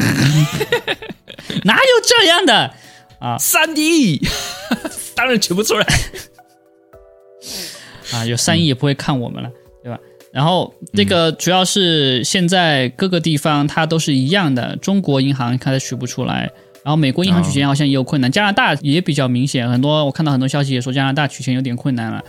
[1.65, 2.73] 哪有这样的
[3.19, 3.37] 啊？
[3.39, 4.21] 三亿，
[5.15, 5.87] 当然取不出来。
[8.13, 9.51] 啊，有三亿也不会看我们了，
[9.83, 9.99] 对吧？
[10.33, 16.51] 然后这个主要是现在各个地方它都是一样的，中国银行开始取不出来，
[16.85, 22.23] 然后美国银行取钱好像也有困难，加拿大也比较明显，很多我看到很多消息也说加拿大取钱有点困难了，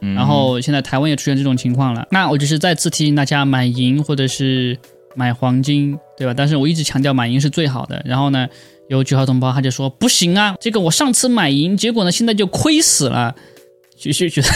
[0.00, 2.06] 嗯然后现在台湾也出现这种情况了。
[2.10, 4.78] 那我就是再次提醒大家买银或者是
[5.14, 6.34] 买黄金，对吧？
[6.34, 8.02] 但是我一直强调买银是最好的。
[8.04, 8.48] 然后呢，
[8.88, 13.34] 有九号同胞他就说不行啊，这个我上次买银，结果呢现在就亏死了。
[13.98, 14.48] 就就觉得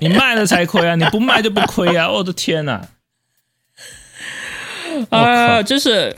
[0.00, 2.10] 你卖了才亏啊，你不卖就不亏啊！
[2.10, 2.88] 我的天哪、
[5.10, 6.16] 啊，就是，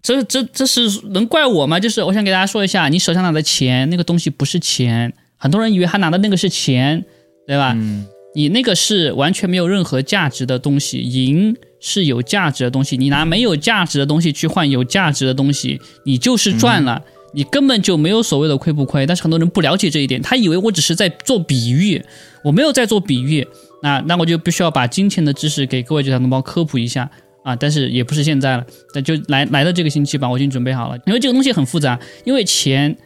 [0.00, 1.78] 这这这是能怪我吗？
[1.78, 7.04] 就是我想给大家说一下，你手上拿的钱，那个东西不是钱，很多人以为他拿的那个是钱，
[7.48, 7.72] 对吧？
[7.74, 17.02] 嗯，你那个是完全没有任何价值的东西，银是有价值的东西，你拿没有价值的东西去换有价值的东西，你就是赚了。
[17.34, 22.02] 你根本就没有所谓的亏不亏，但是很多人不了解这一点，他以为我只是在做比喻，
[22.42, 23.46] 我没有在做比喻，
[23.82, 27.08] 那那我就必须要把金钱的知识给各位这小同胞科普一下
[27.44, 27.54] 啊！
[27.54, 32.96] 但是也不是现在了，那就来来到这个星期吧，我已经准备好了，因为这个东西很复杂，因为钱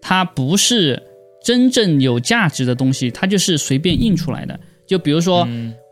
[0.00, 1.02] 它不是
[1.44, 4.58] 真正有价值的东西，它就是随便印出来的。
[4.86, 5.40] 就比如说，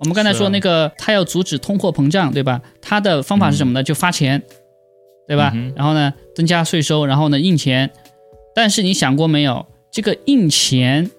[0.00, 2.60] 我们刚才说那个，他要阻止通货膨胀，对吧？
[2.82, 3.82] 他的方法是什么呢？
[3.82, 4.42] 就发钱，
[5.26, 5.52] 对吧？
[5.54, 7.90] 嗯然后呢，增加税收，然后呢，印钱。
[8.54, 11.10] 但是你想过没有，这个印钱，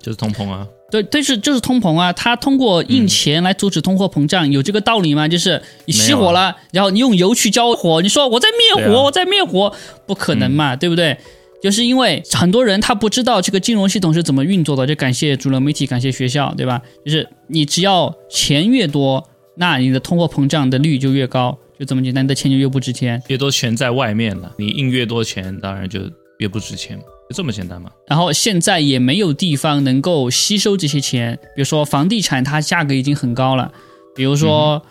[0.00, 0.66] 就是通膨啊。
[0.90, 2.12] 对，对是就是通膨啊。
[2.12, 5.28] 他通过印钱来阻止通货膨胀，有这个道理吗？
[5.28, 9.74] 就是你熄火了，然后你用油去浇火，你说我在灭火，啊我在灭火，
[10.06, 11.18] 不可能嘛，对不对？
[11.62, 16.80] 就是因为很多人他不知道这个金融系统是怎么运作的，就感谢主流媒体，感谢学校，对吧？
[17.04, 23.22] 就是你只要钱越多，那你的通货膨胀的率就越高，就这么简单，你的钱就越不值钱。
[23.28, 26.00] 越多钱在外面了，你印越多钱，当然就
[26.38, 27.90] 越不值钱，就这么简单嘛。
[28.06, 33.70] 然后现在也没有地方能够吸收这些钱，比如说房地产，它价格已经很高了，
[34.14, 34.82] 比如说，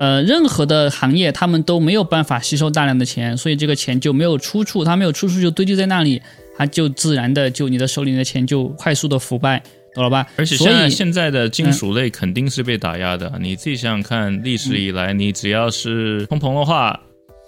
[0.00, 6.22] 呃，任何的行业他们都没有办法吸收大量的钱，所以这个钱就没有出处，它没有出处就堆积在那里，
[6.56, 9.62] 它就自然的就你的手里的钱就快速的腐败，
[9.94, 10.26] 懂了吧？
[10.36, 17.00] 而且所以现在现在的金属类肯定是被打压的，你自己想想看，历史以来，你只要是通膨的话，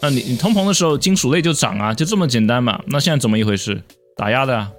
[0.02, 2.80] 那你你通膨的时候，金属类就涨啊，就这么简单嘛。
[2.88, 3.80] 那现在怎么一回事？
[4.16, 4.70] 打压的啊，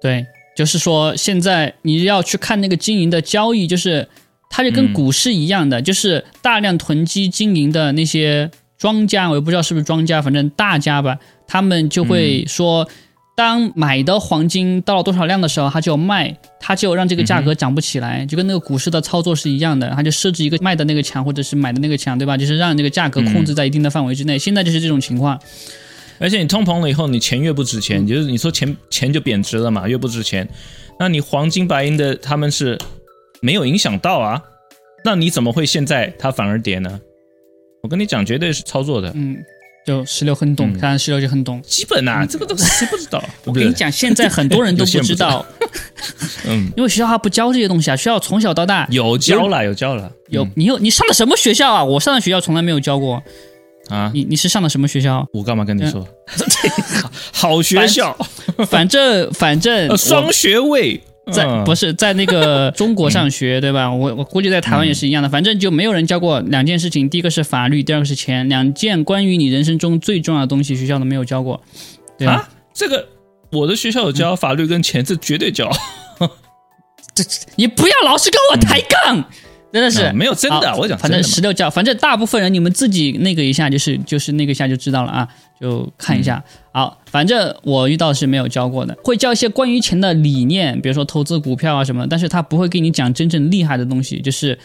[0.00, 0.24] 对，
[0.56, 4.08] 就是说现在你要去看那个经营的交易，就是
[4.56, 12.88] 它就跟嗯股市一样的，就是大量囤积经营的那些庄家，我也不知道是不是庄家，反正大家吧，他们就会说，
[13.36, 22.36] 当买的黄金到了多少量的时候，他就卖，他就让这个价格涨不起来，就跟那个股市的操作是一样的，他就设置一个卖的那个墙或者是买的那个墙，对吧？
[22.36, 24.38] 就是让这个价格控制在一定的范围之内。
[24.38, 25.36] 现在就是这种情况。
[26.20, 30.48] 而且你通膨了以后，你钱越不值钱，就是你说钱钱就贬值了嘛，越不值钱。
[31.00, 32.78] 那你黄金白银的他们是
[33.44, 34.42] 没有影响到啊，
[35.04, 36.98] 那你怎么会现在它反而跌呢？
[37.82, 39.36] 我跟你讲，绝对是操作的，嗯，
[39.86, 41.60] 就石榴很懂，嗯看来石榴就很懂。
[41.60, 43.22] 基本啊，这个都谁不知道？
[43.44, 45.44] 我跟你讲，现在很多人都不知道，
[46.48, 47.96] 嗯，因为学校他不教这些东西啊。
[47.96, 51.84] 学校从小到大有教了，有教了，有你有你上的什么学校啊？
[51.84, 53.22] 我上的学校从来没有教过。
[53.90, 54.10] 啊。
[54.14, 55.28] 你你是上的什么学校？
[55.34, 56.08] 我干嘛跟你说？
[57.30, 58.16] 好学校，
[58.66, 60.98] 反正反正呃双学位，
[61.32, 63.90] 在嗯不是在那个 中国上学对吧？
[63.90, 65.28] 我我估计在台湾也是一样的。
[65.28, 71.62] 反正就没有人教过两件事情，第一个是法律，第二个是钱，两件关于你人生中最重要的东西，学校都没有教过，
[72.18, 72.34] 对吧？
[72.34, 73.08] 啊，这个
[73.50, 75.70] 我的学校有教法律跟钱，这绝对教。
[77.14, 77.22] 这
[77.56, 79.24] 你不要老是跟我抬杠，
[79.74, 85.28] 真的是、啊没有真的我讲反正十六教，反正大部分人你们自己那个一下就是就是那个一下就知道了啊，
[85.60, 86.36] 就看一下。
[86.46, 94.56] 嗯好，反正我遇到是没有教过的，会教一些关于钱的理念，比如说投资股票啊什么，但是他不会给你讲真正厉害的东西，就是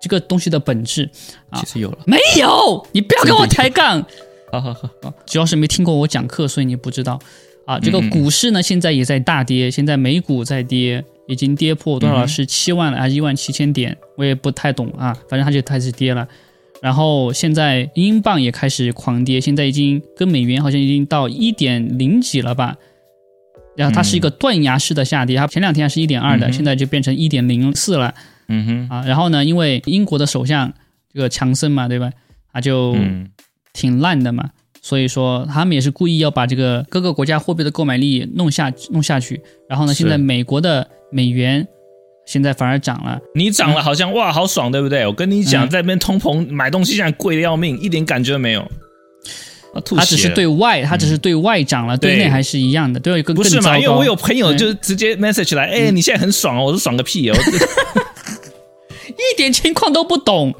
[0.00, 1.08] 这个东西的本质。
[1.48, 1.98] 啊其实有了。
[2.06, 4.04] 没有，你不要跟我抬杠。
[4.52, 7.18] 好好好，主要是没听过我讲课，所以你不知道
[7.66, 7.78] 啊。
[7.78, 12.26] 这个股市呢，现在也在大跌，现在美股在跌，已经跌破多少？
[12.26, 13.96] 是七万了还是一万七千点？
[14.16, 16.26] 我也不太懂啊，反正它就开始跌了。
[16.82, 22.76] 然后现在英镑也开始狂跌，现在已经跟美元好像已经到一点零几了吧？
[23.76, 28.14] 然后它是一个断崖式的下跌，它前两天还是一点二的，嗯现在就变成一点零四了
[28.48, 29.04] 嗯哼，啊。
[29.06, 30.72] 然后呢，因为英国的首相
[31.12, 32.10] 这个强森嘛，对吧？
[32.52, 33.28] 他就嗯
[33.72, 34.50] 挺烂的嘛，
[34.82, 39.40] 所以说他们也是故意要把这个各个国家货币的购买力弄下弄下去。
[39.68, 41.66] 然后呢，现在美国的美元
[42.26, 45.06] 现在反而涨了，你涨了好像哇好爽，对不对？
[45.06, 48.60] 我跟你讲，嗯在那边通膨买东西现在贵的要命，一点感觉都没有。
[49.72, 53.78] 啊，吐它只是对外，它只是对外涨了，对对内还是一样的，对，更不是嘛？
[53.78, 57.36] 因为我有朋友嗯就直接 message 来，哎，你现在很爽哦，我说爽个屁哦！
[59.10, 60.52] 一点情况都不懂，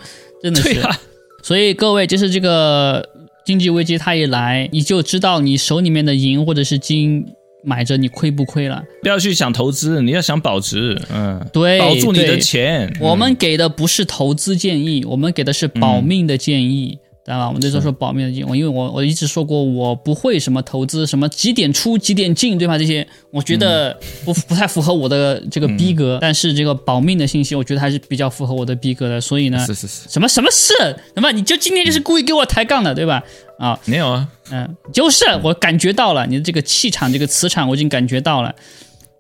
[0.43, 0.75] 真的是。
[0.75, 0.97] 对啊，
[1.43, 3.05] 所以各位，就是这个
[3.51, 7.27] 经济危机它一来，你就知道你手里面的银或者是金
[7.65, 8.81] 买着你亏不亏了。
[9.03, 12.97] 不要去想投资，你要想保值，嗯，对保住你的对钱。
[13.01, 17.47] 我们给的不是投资建议，我们给的是保命的建议，知道吧？
[17.47, 18.45] 我们这都是保命的建议。
[18.45, 22.79] 我因为我我一直说过，我不会什么投资，什么几点出几点进，对吧？
[22.79, 26.19] 这些我觉得不、不太符合我的这个逼格。
[26.21, 29.21] 但是这个保命的信息，我觉得还是比较符合我的逼格的。
[29.21, 30.75] 所以呢，是是是，什么什么事？
[31.15, 33.23] 什么你就今天就是故意给我抬杠的，对吧？
[33.59, 38.55] 啊，没有啊，嗯，就是我感觉到了你的这个气场，这个磁场，我已经感觉到了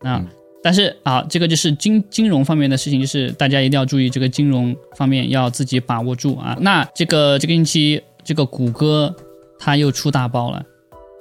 [0.00, 0.24] 啊。
[0.62, 6.56] 但是啊，这个就是金金融方面的事情，就是大家一定要注意这个金融方面要自己把握住啊。
[6.60, 9.14] 那这个这个星期，这个谷歌
[9.58, 10.62] 它又出大包了，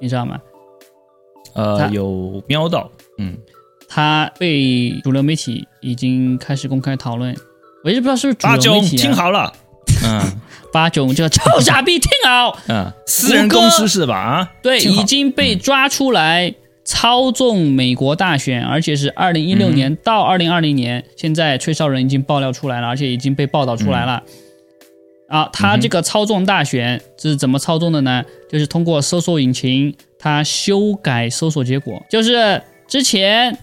[0.00, 0.38] 你知道吗？
[1.54, 3.36] 它呃，有瞄到，嗯，
[3.88, 7.34] 它被主流媒体已经开始公开讨论，
[7.82, 9.00] 我一直不知道是不是主八九流媒体、啊。
[9.00, 9.52] 听好了，
[10.04, 10.22] 嗯
[10.72, 12.56] 八九这个臭傻逼，听好。
[12.68, 14.14] 嗯，私人公司是吧？
[14.16, 16.54] 啊，对，已经被抓出来
[16.90, 24.20] 操纵美国大选，而且是二零一六年到二零二零年，现在吹哨人已经爆料出来了，而且已经被报道出来了。
[25.28, 28.24] 啊，他这个操纵大选是怎么操纵的呢？
[28.50, 33.56] 就是通过搜索引擎，他修改搜索结果，就是之前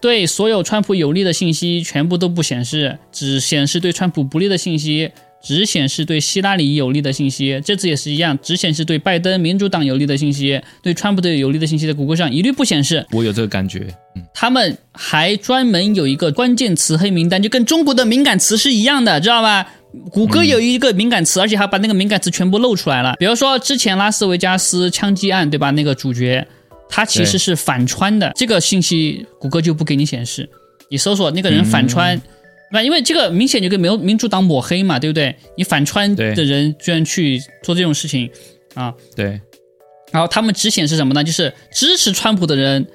[0.00, 5.10] 对所有川普有利的信息全部都不显示，只显示对川普不利的信息，
[5.42, 7.60] 只显示对希拉里有利的信息。
[7.64, 13.06] 这次也是一样，只显示对拜登民主党有利的信息，对川普的有利的信息在谷歌上一律不显示。
[13.12, 19.66] 我有这个感觉，嗯，他们还专门有一个关键词黑名单，就跟中国的敏感词是一样的，知道吧？
[20.12, 23.16] 谷歌有一个敏感词，而且还把那个敏感词全部露出来了。
[23.18, 25.70] 比如说之前拉斯维加斯枪击案，对吧？
[25.72, 26.46] 那个主角
[26.88, 30.48] 他其实是反川的，这个信息谷歌就不给你显示。
[30.90, 32.24] 你搜索那个人反川，对
[32.72, 32.82] 吧？
[32.82, 35.34] 因为这个明显就跟民民主党抹黑嘛，对不对？
[35.56, 38.30] 你反川的人居然去做这种事情
[38.74, 39.40] 啊，对，
[40.12, 41.24] 然后他们只显示什么呢？
[41.24, 42.86] 就是支持川普的人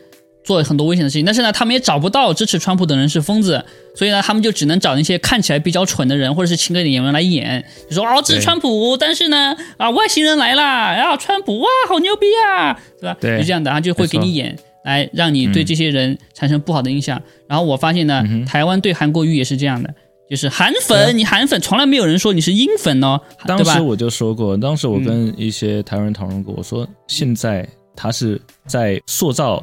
[0.43, 13.17] 做很多危险的事情，但是呢，他们也找不到支持川普的人是疯子，所以呢，他们就只能找那些看起来比较蠢的人，或者是请个演员来演，就说哦支持川普，但是呢啊外星人来啦，然后川普哇好牛逼啊，对吧？
[13.19, 14.57] 对就这样的，他就会给你演。
[14.85, 19.93] 来让你对这些人产生不好的印象，然后我发现呢，台湾对韩国瑜也是这样的，
[20.29, 23.19] 就是韩粉，你韩粉从来没有人说你是英粉哦？
[23.47, 29.61] 当时我就说过，当时我跟一些台湾人讨论过，我说现在他是在塑造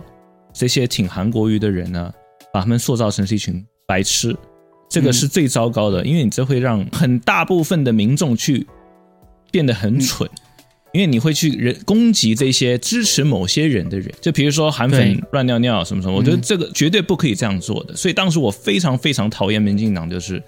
[0.53, 2.13] 这些挺韩国瑜的人呢，
[2.53, 4.37] 把他们塑造成是一群白痴，
[4.91, 8.67] 这个是最糟糕的，因为你这会让很大部分的民众去
[9.53, 10.29] 变得很蠢。
[10.93, 17.97] 因为你会去人攻击这些支持某些人的人，就比如说韩粉乱尿尿什么什么，我觉得这个绝对不可以这样做的。
[17.97, 20.43] 所以当时我非常非常讨厌民进党，就是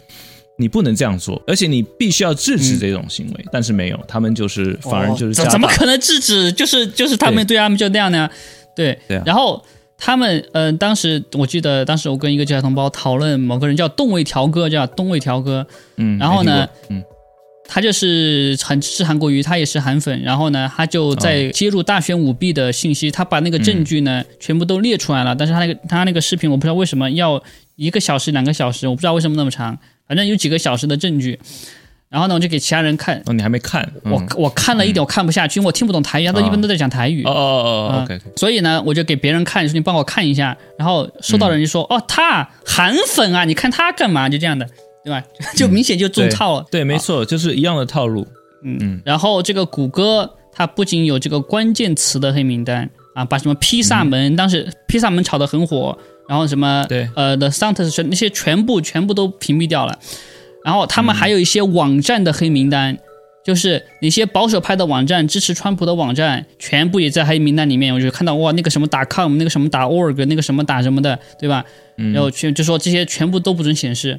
[0.59, 3.45] 你不能这样做，而且你必须要制止这种行为。
[3.51, 6.53] 但是没有，他们就是反而就是怎怎么可能制止？
[6.53, 8.29] 就是就是他们对他们就那样呢？
[8.77, 9.65] 对，然后
[9.97, 15.67] 他们呃，当时我记得当时我跟一个交同胞讨论某个人叫动位调哥，叫动位调哥，
[15.97, 17.03] 嗯，然后呢嗯
[17.67, 27.43] 他就是很是韩国瑜，他也是韩粉，然后呢，他就在揭露大选舞弊的信息，他把那个证据呢、全部都列出来了，但是他那个他那个视频我不知道为什么要
[27.77, 31.39] 一个小时两个小时，我不知道为什么那么长，反正有几个小时的证据，
[32.11, 33.83] 然后呢，我就给其他人看，哦，你还没看？
[34.05, 37.25] 嗯我我看了一点，我看不下去，因为我听不懂台语，他都一般都在讲台语。
[37.25, 40.57] 哦哦哦啊，OK，所以呢，我就给别人看，说你帮我看一下。
[40.79, 44.69] 然后收到人就说：“哦，他韩粉啊，你看他干嘛？”就这样的
[45.05, 45.23] 对吧？
[45.55, 46.67] 就明显就中套了。
[46.71, 48.27] 对，没错，就是一样的套路。
[48.63, 49.03] 嗯嗯。
[49.05, 55.97] 然后这个谷歌它不仅有这个关键词的黑名单啊，把什么披萨门当时披萨门炒得很火，
[56.29, 59.99] 然后什么对呃的 s a n t s 那些全部全部都屏蔽掉了。
[60.65, 62.99] 然后他们还有一些网站的黑名单。
[63.45, 67.93] 就是那些保守派的网站支持川普的网站，全部也在黑名单里面。
[67.93, 71.63] 我就看到哇，那个什么打 com，那个什么打 org，那个什么打什么的，对吧？
[71.95, 74.19] 然后全就说这些全部都不准显示。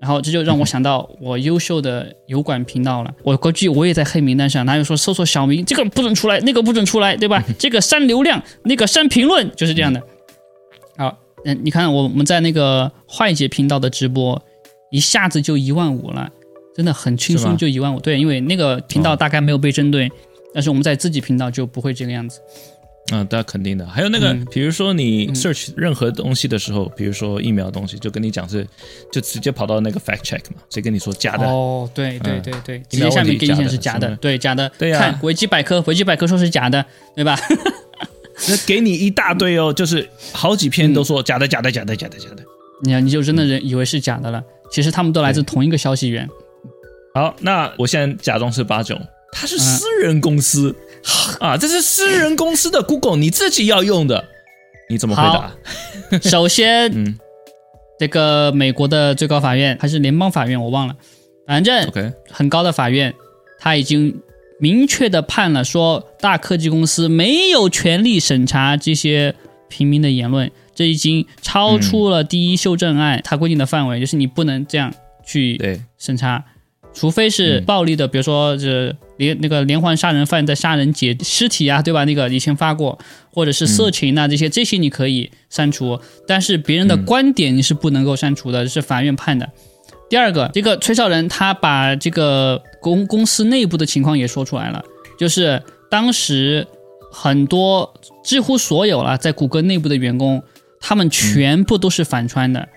[0.00, 3.14] 然后这就让我想到我优秀的油管频道了。
[3.22, 4.64] 我估计我也在黑名单上。
[4.66, 7.42] 哪有说搜索小明这个不准出来，那个不准出来，对吧？
[7.58, 10.02] 这个删流量，那个删评论，就是这样的。
[10.96, 14.42] 好，嗯，你看我们在那个坏姐频道的直播，
[14.90, 16.30] 一下子就一万五了。
[16.74, 17.98] 真的很轻松，就一万五。
[17.98, 20.12] 对，因为那个频道大概没有被针对，
[20.52, 22.38] 但是我们在自己频道就不会这个样子。
[23.12, 23.86] 嗯，那肯定的。
[23.86, 28.66] 还有那个，比如说你 search 任何东西的时候，比如说疫苗东西，就跟你讲是，
[29.12, 31.46] 就直接跑到那个 fact check 嘛，谁跟你说假的？
[31.46, 34.70] 哦，对对对对，直接下面给你显示假的，对假的。
[34.78, 36.84] 对呀，看维基百科，维基百科说是假的，
[37.14, 37.38] 对吧？
[38.48, 42.42] 那给你一大堆哦，就是好几篇都说假的，假的，假的，假的，假的。
[42.82, 46.28] 你看，你就真的人以为是假的了，其实他们都来自同一个消息源。
[47.14, 48.94] 好，那我现在假装是八九，
[49.32, 50.74] 他是私人公司
[51.40, 54.24] 啊，这是私人公司的 Google，你自己要用的，
[54.88, 55.52] 你怎么回答？
[56.28, 57.18] 首先，嗯，
[57.98, 60.96] 这个美国的最高法院还是联邦法院，我忘了，
[61.46, 63.14] 反正 OK 很高的法院，
[63.58, 64.20] 他已经
[64.58, 69.34] 明确的判了，说大科技公司没有权利审查这些
[69.68, 74.92] 平民的言论，这已经超出了第一修正案它规定的范围，就是你不能这样
[75.24, 76.44] 去审查。
[76.94, 82.04] 除非是暴力的，比如说这连那个连环杀人犯在杀人解尸体啊，对吧？
[82.04, 82.98] 那个以前发过，
[83.32, 89.48] 或者是色情啊这些，这些你可以删除，但是别人的观点你是不能够删除的，这是法院判的。
[90.08, 94.84] 第二个，这个崔少仁他把这个公公司内部的情况也说出来了，
[95.18, 96.66] 就是当时
[97.10, 97.92] 很多
[98.22, 100.42] 几乎所有了在谷歌内部的员工，
[100.80, 102.68] 他们全部都是反穿的。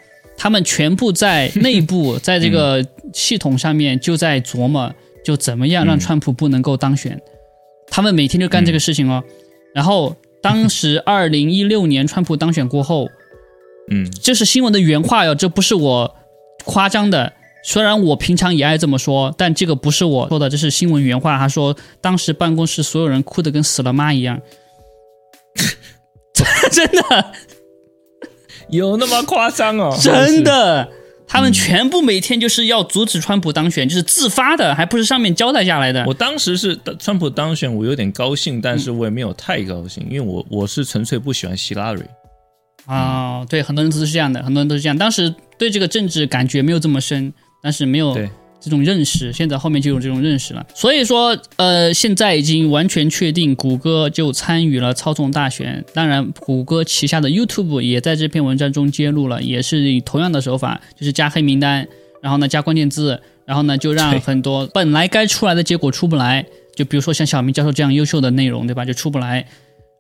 [0.42, 7.20] 他们全部在内部， 在这个系统上面就在琢磨，就怎么样让川普不能够当选。
[7.88, 9.24] 他们每天就干这个事情哦。
[9.74, 13.08] 然后当时二零一六年川普当选过后，
[13.92, 16.16] 嗯，这是新闻的原话哟，这不是我
[16.66, 17.34] 夸张的。
[17.64, 21.38] 虽然我平常也爱这么说，但这个不是我说的，这是新闻原话。
[21.38, 24.40] 他说当时办公室所有人哭得跟死了妈一样，
[26.72, 27.32] 真的。
[28.70, 29.98] 有那么夸张哦？
[30.00, 30.88] 真的，
[31.30, 36.04] 他们全部每天就是要阻止川普当选，就是自发的，还不是上面交代下来的。
[36.06, 42.02] 我当时是川普当选，我有点高兴，但是我也没有太高兴，因为我我是纯粹不喜欢希拉里。
[42.86, 44.98] 啊，对，很多人都是这样的，很多人都是这样。
[44.98, 48.18] 当时对这个政治感觉没有这么深，但是没有。
[48.62, 50.66] 这种认识，现在后面就有这种认识了。
[50.76, 55.84] 所以说，呃，现在已经完全确定，谷歌就参与了操纵大选。
[55.94, 61.88] 当然，谷歌旗下的 YouTube 也在这篇文章中揭露了，也是以同样的手法，就是加黑名单，
[62.22, 66.46] 然后呢加关键字，然后呢就让很多本来该出来的结果出不来。
[66.76, 68.86] 就比如说像小明教授这样优秀的内容，对吧？
[68.86, 69.46] 就出不来。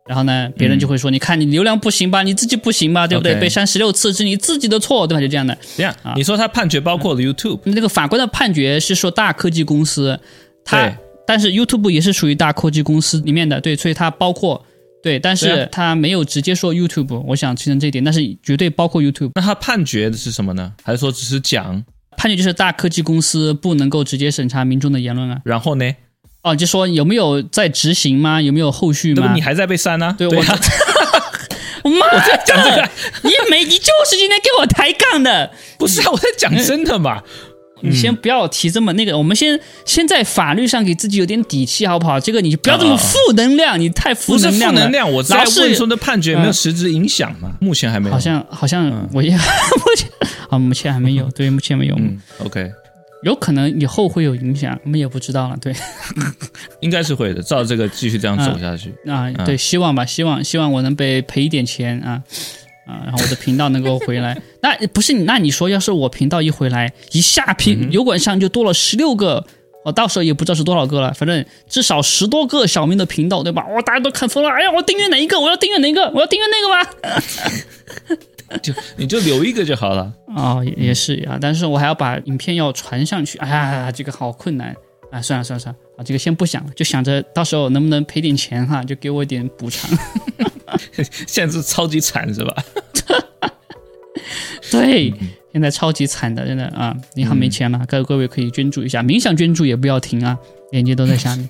[0.09, 2.23] 然后呢，别人就会说：“你看你流量不行吧？
[2.23, 3.05] 你自己不行吧？
[3.05, 3.35] 对不对？
[3.35, 5.21] 被删十六次是你自己的错，对吧？
[5.21, 5.55] 就这样的。
[5.77, 10.19] 这样啊，你说他判决包括了 YouTube，那个法官的判决是说大科技公司，
[10.65, 10.91] 他
[11.27, 14.65] 但是 YouTube 也是属于大科技公司里面的，对，所以它包括
[15.03, 17.23] 对，但是他没有直接说 YouTube。
[17.27, 19.29] 我想确认这一点，但是绝对包括 YouTube。
[19.35, 20.73] 那他判决的是什么呢？
[20.83, 21.85] 还是说只是讲
[22.17, 25.39] 判决就是大科技公司不能够直接审查民众的言论啊？
[25.45, 25.85] 然后呢？
[26.41, 28.41] 哦，就说有没有在执行吗？
[28.41, 29.31] 有没有后续吗？
[29.33, 30.15] 你还在被删呢？
[30.17, 30.27] 对，
[31.83, 32.89] 我妈，我在讲这个，
[33.23, 36.11] 你没，你就是今天跟我抬杠的，不是啊？
[36.11, 37.21] 我在讲真的嘛。
[37.81, 42.19] 你先不要提这么那个，我们先先在法律上给自己有点底气，好不好？
[42.19, 44.81] 这个你就不要这么负能量，你太负能量了。
[44.81, 47.51] 负能量，我在问说的判决有没有实质影响嘛？
[47.61, 48.13] 目前还没有。
[48.13, 50.09] 好像好像我也 目前
[50.49, 51.31] 啊，目前还没有。
[51.31, 51.95] 对，目前没有。
[51.95, 52.69] 嗯，OK。
[53.23, 55.57] 有可能以后会有影响，我们也不知道了。
[55.61, 55.73] 对，
[56.79, 57.41] 应该是会的。
[57.41, 62.23] 照这个继续这样走下去啊，对，希望吧，希望希望我能被赔一点钱啊
[62.87, 64.41] 啊，然后我的频道能够回来。
[64.63, 69.45] 那不是你，那你说要是我频道一回来，一下频油管上就多了十六个，
[69.83, 73.65] 我到时候也不知道是多少个了，反正至少十多个小明的频道，对吧？
[73.67, 74.49] 我大家都看疯了。
[74.49, 75.39] 哎呀，我订阅哪一个？
[75.39, 76.09] 我要订阅哪一个？
[76.11, 78.17] 我要订阅那个吗？
[78.63, 84.75] 就你就留一个就好了哦，也是啊，但是我还要把影片要传上去，哎呀，这个好困难
[85.11, 85.21] 啊！
[85.21, 89.89] 算了算了算了，啊，这个先不想了，就想着到时候能不能赔点钱哈，就给我一点补偿。
[91.27, 92.55] 现在是超级惨是吧？
[94.71, 95.13] 对，
[95.51, 100.37] 现在超级惨的，真的啊，银行没钱了，各各位可以捐助一下，冥想捐助也不要停啊，
[100.71, 101.49] 链接都在下面。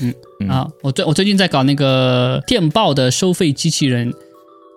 [0.00, 4.12] 嗯嗯啊，我最我最近在搞那个电报的收费机器人。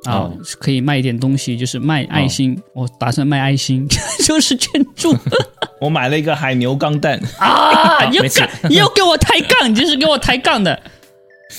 [0.08, 2.58] 啊哦，可以卖一点东西，就是卖爱心。
[2.74, 3.86] 我打算卖爱心，
[4.26, 5.16] 就是捐助
[5.80, 8.06] 我买了一个海牛钢蛋， 啊！
[8.10, 10.80] 你又没事干，你又给我抬杠，你这是给我抬杠的。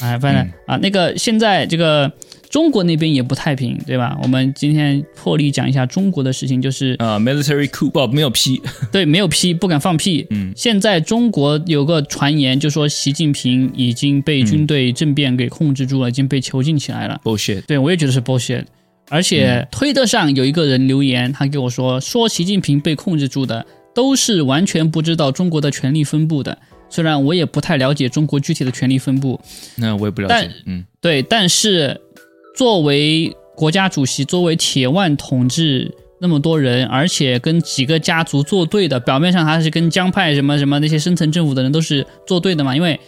[0.00, 2.10] 哎，反正、嗯啊，那个现在这个
[2.48, 4.18] 中国那边也不太平，对吧？
[4.22, 10.26] 我们今天破例讲一下中国的事情，就是啊，military coup 不没有批， 对没有批，不敢放屁。
[10.30, 17.20] 嗯现在中国有个传言，就说习近平已经被军队政变给控制住了，已经被囚禁起来了。
[17.22, 18.64] bullshit，对我也觉得是 bullshit。
[19.10, 26.58] 而且推特上有一个人留言，他给我说，说习近平被控制住的都是完全不知道中国的权力分布的。
[26.90, 29.38] 虽然我也不太了解中国具体的权力分布，
[29.76, 31.98] 那我也不了但解，嗯对，但是
[32.58, 42.98] 作为国家主席，作为铁腕统治那么多人，而且跟几个家族作对的，表面上他是跟江派什么什么那些深层政府的人都是作对的嘛，因为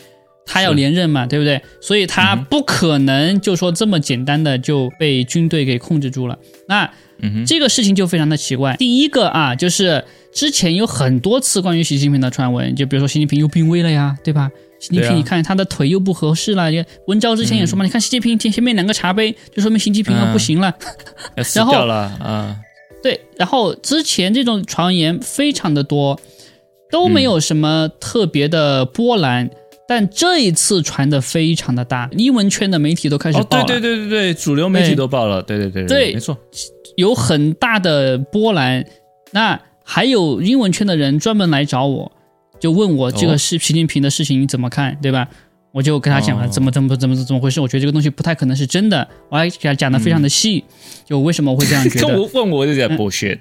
[0.46, 1.60] 他要连任嘛，对不对？
[1.80, 6.38] 所以他不可能就说这么简单的就被军队给控制住了。
[6.68, 6.88] 那
[7.44, 8.76] 这个事情就非常的奇怪。
[8.76, 14.48] 第一个啊，就是之前有很多次关于习近平的传闻，就比如说习近平又病危了呀，对吧？
[14.80, 16.72] 习近平，你看他的腿又不合适了。
[16.72, 20.74] 也文昭之前也说嘛，你看习近平前前面两个茶杯，就说明习近平要不行了。
[21.54, 22.56] 然后掉了啊，
[23.02, 26.18] 对，然后之前这种传言非常的多，
[26.90, 29.48] 都没有什么特别的波澜。
[29.86, 33.64] 但这一次传的非常的大，英文圈的媒体都开始哦，报了。
[33.64, 36.38] 对对对对对，主流媒体都报了，对对对对没错，
[36.96, 38.86] 有很大的波澜。
[39.32, 42.12] 那还有英文圈的人专门来找我，
[42.60, 45.26] 就问我这个哦是习近平的事情你怎么看，对吧？
[45.72, 50.64] 我就跟他讲了哦怎么怎么怎么怎么回事，我觉得这个东西不太可能是真的，我还给他讲的非常的细，
[51.06, 52.18] 就为什么我会这样觉跟得。
[52.20, 53.38] 我问我就在 bullshit，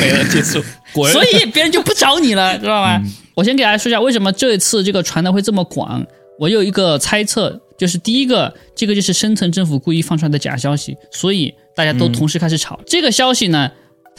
[0.00, 1.12] 没了，结束，滚。
[1.12, 2.96] 所以别人就不找你了，知道吗？
[3.04, 6.04] 嗯我先给大家说一下为什么这一次这个传的会这么广。
[6.40, 13.70] 我有一个猜测，就是第一个，这个就是深层政府故意放出来的假消息，所以大家都同时开始炒、这个消息呢。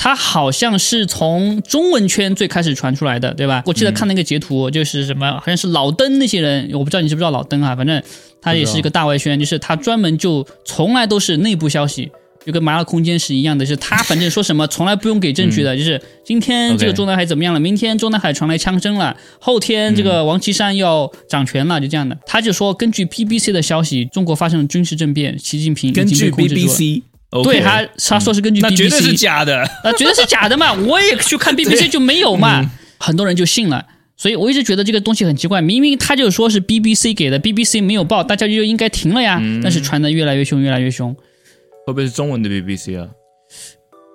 [0.01, 3.61] 它好像是从中文圈最开始传出来的，对吧？
[3.65, 8.01] 我记得看那个截图，就是什么，好像是老登那些人，我不知道你知不知道老登啊，反正
[8.41, 12.09] 他也是一个大外宣，就是他专门就从来都是内部消息，
[12.45, 22.17] 就跟麻辣空间是一样的，就是他反正说什么从来不用给证据的，就是今天这个中南海怎么样了，明天中南海传来枪声了，后天这个王岐山要掌权了，就这样的。
[22.25, 26.73] 他就说，根据 BBC 的消息，中国发生了军事政变，习近平已根据经被控制住了。
[26.73, 27.01] BBC，
[27.43, 29.63] 对他，他说是根据 BBC，那绝对是假的。
[29.83, 30.73] 那，绝对是假的嘛！
[30.87, 32.63] 我也去看 BBC 就没有嘛，
[32.97, 33.85] 很多人就信了。
[34.17, 39.39] 所以我一直觉得这个东西很奇怪，明明他就说是 BBC 给的，BBC 没有报，大家就应该停了呀。
[39.63, 41.13] 但是传的越来越凶，越来越凶，
[41.85, 43.07] 会不会是中文的 BBC 啊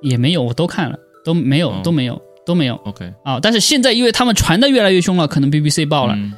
[0.02, 3.40] 也没有，我都看了，都没有，哦都没有，都没有？OK，啊。
[3.40, 6.32] 但是现在因为他们传的越来越凶了，可能 BBC 报了，嗯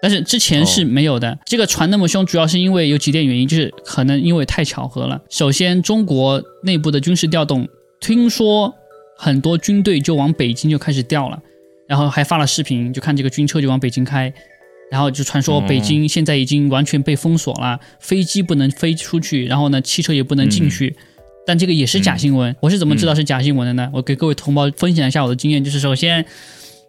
[0.00, 1.38] 但是之前是没有的。
[1.44, 5.20] 这个传那么凶，主要是因为有几点原因，就是可能因为太巧合了。
[5.30, 7.68] 首先，中国内部的军事调动，
[8.00, 8.74] 听说
[9.16, 11.40] 很多军队就往北京就开始调了，
[11.88, 14.32] 然后还发了视频，就看这个军车就往北京开。
[14.90, 20.96] 然后就传说北京现在已经完全被封锁了，飞机不能飞出去，然后呢，汽车也不能进去。
[21.46, 23.90] 但这个也是假新闻，我是怎么知道是假新闻的呢？
[23.92, 26.24] 我给各位同胞分享一下我的经验，就是首先，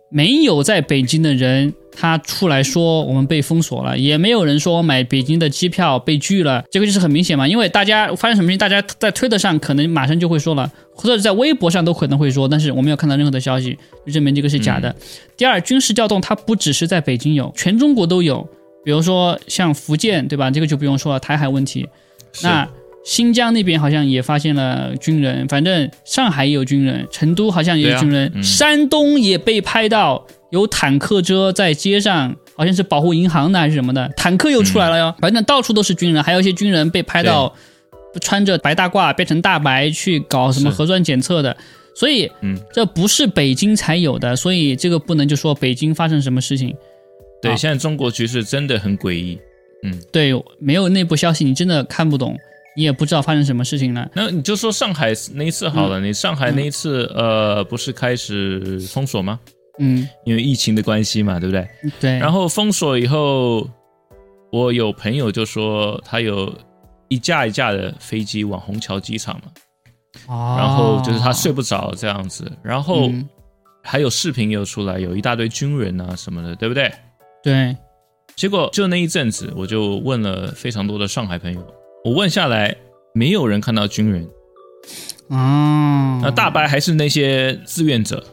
[0.10, 7.48] 没有在北京的人，他出来说我们被封锁了，也没有人说我买北京的机票被拒了，这个就是很明显嘛。
[7.48, 14.96] 因为大家发生什么事情，大家在推特上可能马上就会说了，或者在微博上都可能会说，但是我没有看到任何的消息，就证明这个是假的。
[15.38, 18.48] 第二，军事调动它不只是在北京有，全中国都有，
[18.84, 20.50] 比如说像福建，对吧？
[20.50, 21.88] 这个就不用说了，台海问题。
[22.42, 22.68] 那
[23.10, 28.44] 新疆那边好像也发现了军人，反正上海也有军人，成都好像也有军人，啊嗯。
[28.44, 37.52] 山东也被拍到有坦克车在街上，好像是保护银行的还是什么的，坦克又出来了哟，反正到处都是军人，还有一些军人被拍到
[38.22, 41.58] 穿着白大褂变成大白去搞什么核酸检测的。
[41.96, 46.76] 所以，嗯，这不是北京才有的，所以这个不能就说北京发生什么事情，
[47.42, 49.40] 对，现在中国局势真的很诡异。
[49.84, 50.00] 嗯。
[50.12, 52.38] 对，没有内部消息，你真的看不懂，
[52.80, 54.10] 你也不知道发生什么事情了。
[54.14, 59.38] 那你就说上海那一次好嗯了，你上海那一次呃，不是开始封锁吗？
[59.80, 61.68] 嗯，因为疫情的关系嘛，对不对？
[62.00, 62.18] 对。
[62.18, 63.70] 然后封锁以后，
[64.50, 66.54] 我有朋友就说他有
[67.10, 69.52] 一架一架的飞机往虹桥机场嘛，
[70.34, 73.28] 哦然后就是他睡不着这样子，然后嗯
[73.84, 76.90] 还有视频又出来，有一大堆军人啊什么的，对不对？
[77.44, 77.76] 对，
[78.38, 81.74] 结果就那一阵子，我就问了非常多的上海朋友，
[82.04, 82.76] 我问下来，
[83.14, 84.24] 没有人看到军人。
[85.28, 88.24] 哦，那那大白还是那些志愿者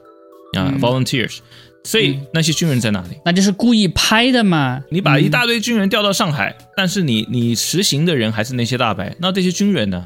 [0.55, 1.39] 啊，volunteers。
[1.85, 3.17] 所以那些军人在哪里？
[3.25, 4.83] 那就是故意拍的嘛。
[4.91, 10.05] 你把一大堆军人调到上海，但是你你实行的人还是那些大白，那这些军人呢？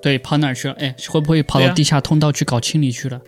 [0.00, 0.74] 对，跑哪去了？
[0.78, 3.20] 哎，会不会跑到地下通道去搞清理去了？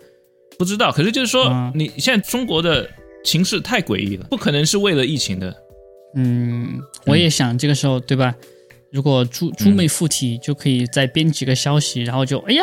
[0.59, 0.91] 不知道。
[0.91, 2.89] 可是就是说，你现在中国的
[3.25, 5.55] 形势太诡异了，不可能是为了疫情的。
[6.17, 8.35] 嗯，我也想这个时候，对吧？
[8.91, 12.63] 如果猪猪妹附体，就可以再编几个消息，然后就哎呀。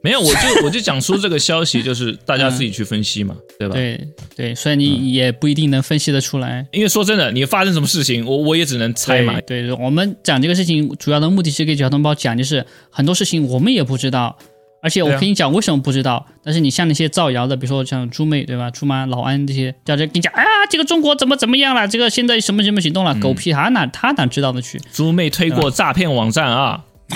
[0.00, 3.74] 没有，我就我就讲出这个消息，就是大家自己去分析嘛， 对吧？
[3.74, 3.98] 对
[4.36, 9.40] 对，所以你也不一定能分析得出来，因为说真的，你发生什么事情，我我也只能猜嘛。
[9.46, 14.36] 对，我们讲这个事情主要的目的是给小同胞讲，就是很多事情我们也不知道，
[14.84, 16.24] 而且我跟你讲为什么不知道。
[16.44, 18.70] 但是你像那些造谣的，比如说像猪妹对吧？
[18.70, 21.88] 猪妈、老安这些，叫这跟你讲，哎呀，这个中国怎么怎么样了？
[21.88, 23.14] 这个现在什么什么行动了？
[23.14, 24.78] 狗屁，他哪他哪知道的去？
[24.92, 26.84] 猪妹推过诈骗网站啊。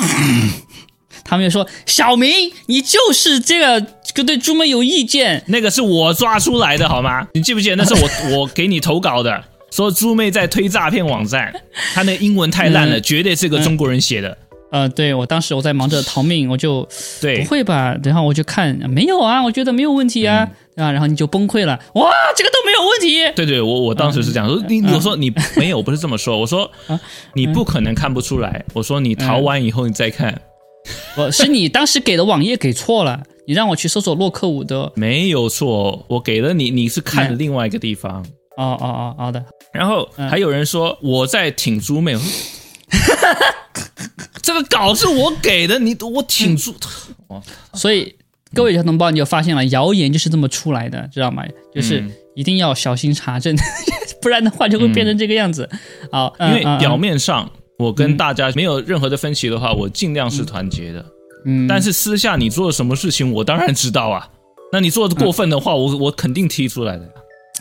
[1.25, 3.87] 他们就说：“小明，你就是这个，
[4.25, 5.43] 对猪妹有意见。
[5.49, 7.27] 那个是我抓出来的，好吗？
[7.35, 8.09] 你记不记得那是我
[8.39, 11.53] 我给你投稿的，说猪妹在推诈骗网站，
[11.93, 14.39] 他那英文太烂了，绝对是个中国人写的。
[14.71, 16.87] 呃，对我当时我在忙着逃命，我就
[17.21, 17.97] 对不会吧？
[18.05, 21.79] 然后我就看没有啊，我觉得没有问题啊，啊，然后你就崩溃了。
[21.95, 23.33] 哇，这个都没有问题。
[23.35, 26.71] 对对，我我当时是这样说，你我说你没有，不是这么说，我说
[27.35, 30.41] 你不可能看不出来，我说你逃完以后你再看。
[31.16, 38.25] ”我是你当时给的网页给错了，你让我去搜索洛克伍德，没有错，我给了你，你是看另外一个地方。
[38.57, 39.45] 哦哦哦，好的。
[39.73, 42.16] 然后还有人说我在挺猪妹，
[44.43, 46.74] 这个稿是我给的，你我挺猪。
[47.74, 48.14] 所以
[48.55, 51.45] 各位小同胞，你就发现了，谣言就是这么出来的，知道吗？
[51.74, 52.05] 就是
[52.35, 53.57] 一定要小心查证，
[54.22, 55.68] 不然的话就会变成这个样子。
[56.11, 57.51] 好，因为表面上。
[57.79, 61.07] 我跟大家没有任何的分歧的话，我尽量是团结的。
[61.45, 64.29] 嗯，但是私下你做了什么事情，我当然知道啊。
[64.72, 67.09] 那你做的过分的话，我我肯定踢出来的。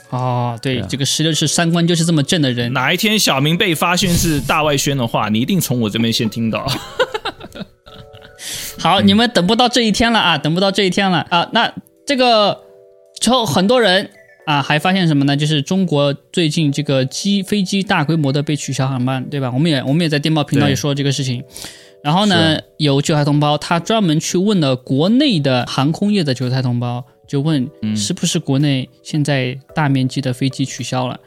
[0.10, 2.72] 哦，对，这个石榴是三观就是这么正的人。
[2.74, 6.66] 哪一天小明被发现是大外宣的话，你一定从我这边先听到。
[8.80, 11.50] 好，你们等不到这一天了啊，等不到这一天了啊。
[11.54, 11.74] 那
[12.06, 12.60] 这个
[13.20, 14.10] 之后很多人。
[14.48, 15.36] 啊，还发现什么呢？
[15.36, 19.52] 就是中国最近这个机飞机大规模的被取消航班，对吧？
[19.54, 21.44] 我们也我们也在电报频道也说了这个事情。
[22.02, 31.20] 然后呢，有韭菜同胞他专门去问了国内的航空业的韭菜同胞，就问是不是国内现在大面积的飞机取消了？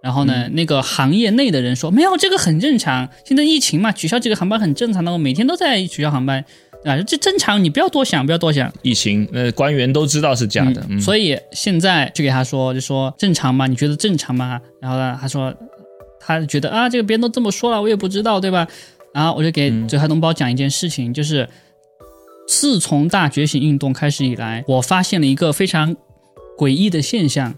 [0.00, 6.44] 然后呢，那个行业内的人说没有，这个很正常，现在疫情嘛，取消这个航班很正常的，我每天都在取消航班。
[6.84, 8.72] 啊，这正常，你不要多想，不要多想。
[8.82, 13.66] 疫情，呃官员都知道是假的，所以现在就给他说，就说正常嘛？
[13.66, 14.60] 你觉得正常吗？
[14.80, 15.52] 然后呢，他说，
[16.20, 18.64] 他觉得啊，这个别人都这么说了，我也不知道，对吧？
[19.12, 21.48] 然后我就给嘴海同胞讲一件事情，就是
[22.48, 25.94] 自从大觉醒运动开始以来，我发现了一个非常
[26.56, 27.54] 诡异的现象，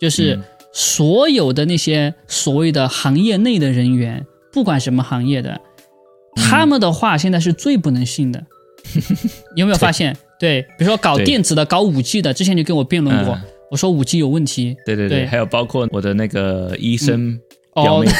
[0.00, 0.38] 就是
[0.72, 5.60] 所有的那些所谓的行业内的人员，不管什么行业的。
[6.34, 8.44] 他们的话现在是最不能信的，
[9.54, 10.14] 你有没有发现？
[10.38, 14.76] 对，比如说搞电子的、搞五 G 的，之前就跟我辩论过，我说五 G 有问题。
[14.84, 17.40] 对对对，还有包括我的那个医生
[17.72, 18.10] 表妹，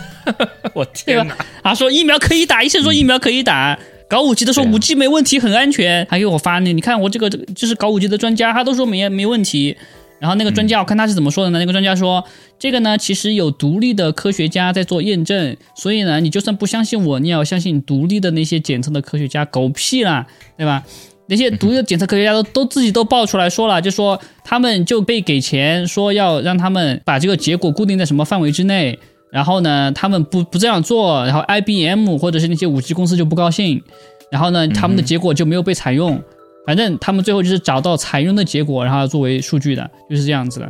[0.72, 1.36] 我天哪！
[1.62, 3.78] 他说疫苗可以打，医生说疫苗可以打，
[4.10, 9.76] 搞五 G 的说五 G 没问题，很安全，还给我发那，你看我这个就是搞五 G 的专家，他都说没没问题。
[10.18, 11.60] 然后那个专家，我看他是怎么说的呢？
[11.60, 12.22] 那个专家说，
[12.58, 19.44] 这个呢，其实有独立的科学家在做验证，所以呢，你就算不相信我，你也要相信独立的那些检测的科学家。
[19.44, 20.26] 狗屁啦，
[20.58, 20.82] 对吧？
[21.28, 28.98] 那些独立的检测科学家都都自己都爆出来说了，就说他们就被给钱，说要让他们把这个结果固定在什么范围之内，
[29.32, 33.82] 然后呢，他们不不这样做，然后 IBM 或者是那些五 G 公司就不高兴，
[34.30, 36.20] 然后呢，他们的结果就没有被采用。
[36.66, 40.68] 反正他们最后就是找到采用的结果，然后作为数据的，就是这样子的。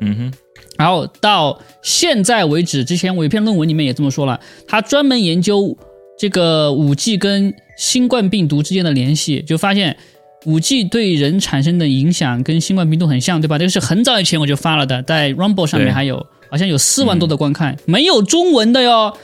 [0.00, 0.32] 嗯哼。
[0.78, 5.76] 然后到现在为止，之前我一篇论文里面也这么说了，他专门研究
[6.18, 9.96] 这个五 G 跟新冠病毒之间的联系，就发现
[10.44, 13.58] 五 G 对人产生的影响跟新冠病毒很像，对吧？
[13.58, 19.16] 这个是很早以前我就发了的，在 Rumble 上面还有，好像有四万多的观看，没有中文的哟，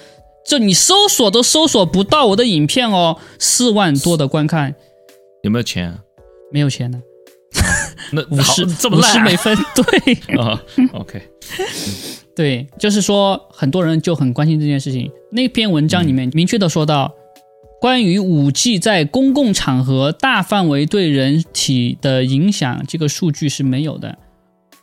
[0.47, 4.75] 就你搜索都搜索不到我的影片哦，四万多的观看，
[5.43, 5.99] 有没有钱？
[6.53, 6.99] 没有钱的，
[8.13, 10.37] 那 五十这么烂五十美分， 对。
[10.37, 10.63] 啊
[10.93, 11.23] ，OK，
[12.37, 15.11] 对，就是说很多人就很关心这件事情。
[15.31, 17.15] 那篇文章里面明确的说到，
[17.81, 24.19] 关于五 G 在公共场合大范围对人体的影响，这个数据是没有的，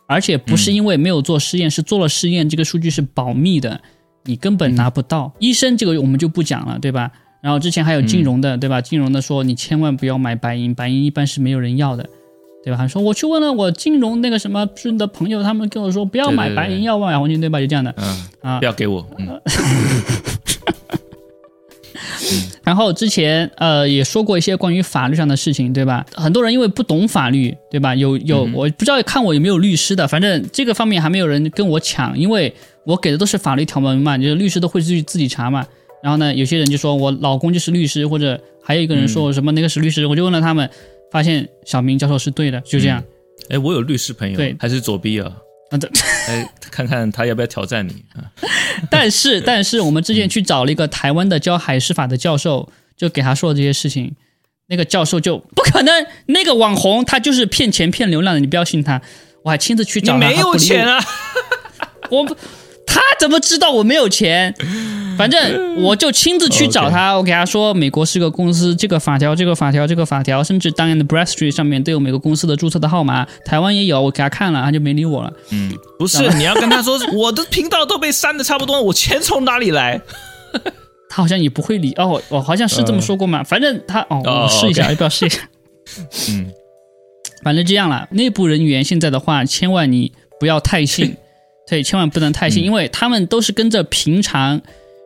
[0.10, 3.80] 而且不是因为没有做试验，是做了试验，这个数据是保密的，
[4.26, 5.32] 你根本拿不到。
[5.38, 7.12] 医生这个我们就不讲了，对吧？
[7.44, 8.82] 然后之前还有金融的，对吧？
[8.82, 12.10] 金融的说你千万不要买白银，白银一般是没有人要的，
[12.64, 12.78] 对吧？
[12.78, 17.60] 还说我去问了我金融那个什么顺的朋友，他们跟我说不要买对对白银，要买黄金，对吧？
[17.60, 17.94] 就这样的。
[17.98, 19.40] 嗯啊不要给我，嗯
[22.64, 26.06] 然后之前呃也说过一些关于法律上的事情，对吧？
[26.14, 27.96] 很多人因为不懂法律，对吧？
[27.96, 32.54] 有有我不知道看我有没有律师的，反正这个方面还没有人跟我抢，因为
[32.86, 35.66] 我给的都是法律条文嘛，就是律师都会去自己查嘛。
[36.02, 40.70] 然后呢，有些人就说我老公就是律师，或者还有一个人说我什么那个是律师，我就问了他们，
[41.12, 43.04] 发现小明教授是对的，就这样。
[43.50, 45.30] 哎，我有律师朋友，对还是左逼啊，
[45.72, 45.90] 啊，这
[46.30, 48.30] 哎，看看他要不要挑战你啊？
[48.90, 54.16] 但是但是我们之前去找了一个台湾的教海事法的教授，就给他说了这些事情，
[54.68, 59.02] 那个教授就不可能，那个网红他就是骗钱骗流量的，你不要信他。
[59.42, 60.98] 我还亲自去找没有钱啊！
[60.98, 61.06] 啊？
[62.12, 62.36] 我不，
[63.00, 64.54] 他怎么知道我没有钱？
[65.18, 75.34] 反正我就亲自去找他，我给他说，美国是个公司，这个法条，这个法条，这个法条，甚至当年的 Bradstreet 上面都有每个公司的注册的号码，台湾也有，我给他看了，他就没理我了。
[75.52, 80.00] 嗯，不是，你要跟他说， 我的频道都被删的差不多了，我钱从哪里来？
[81.12, 83.44] 他好像也不会理哦，我我好像是这么说过嘛。
[83.44, 85.42] 反正他哦，哦我试一下要不要试一下？
[86.30, 86.50] 嗯，
[87.44, 88.08] 反正这样了。
[88.12, 91.18] 内部人员现在的话，千万你不要太信，
[91.70, 94.60] 对，千万不能太信，嗯因为他们都是跟着平常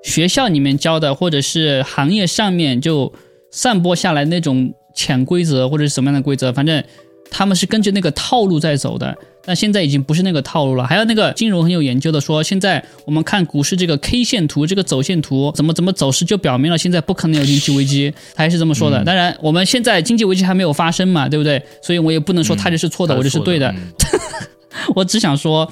[0.04, 3.12] 学校里面教的，或者是行业上面就
[3.52, 6.84] 散播下来那种潜规则或者是什么样的规则，反正
[7.30, 9.16] 他们是根据那个套路在走的。
[9.46, 10.88] 但现在已经不是那个套路了。
[10.88, 19.04] 还有那个金融很有研究的说，现在我们看股市这个 K 线图，这个走线图怎么怎么走势，就表明了现在不可能有经济危机，他还是这么说的。
[19.04, 21.62] 当然，我们现在经济危机还没有发生嘛，对不对？
[21.82, 23.68] 所以我也不能说他就是错的，我就是对的。
[23.72, 23.92] 嗯
[24.96, 25.70] 我只想说，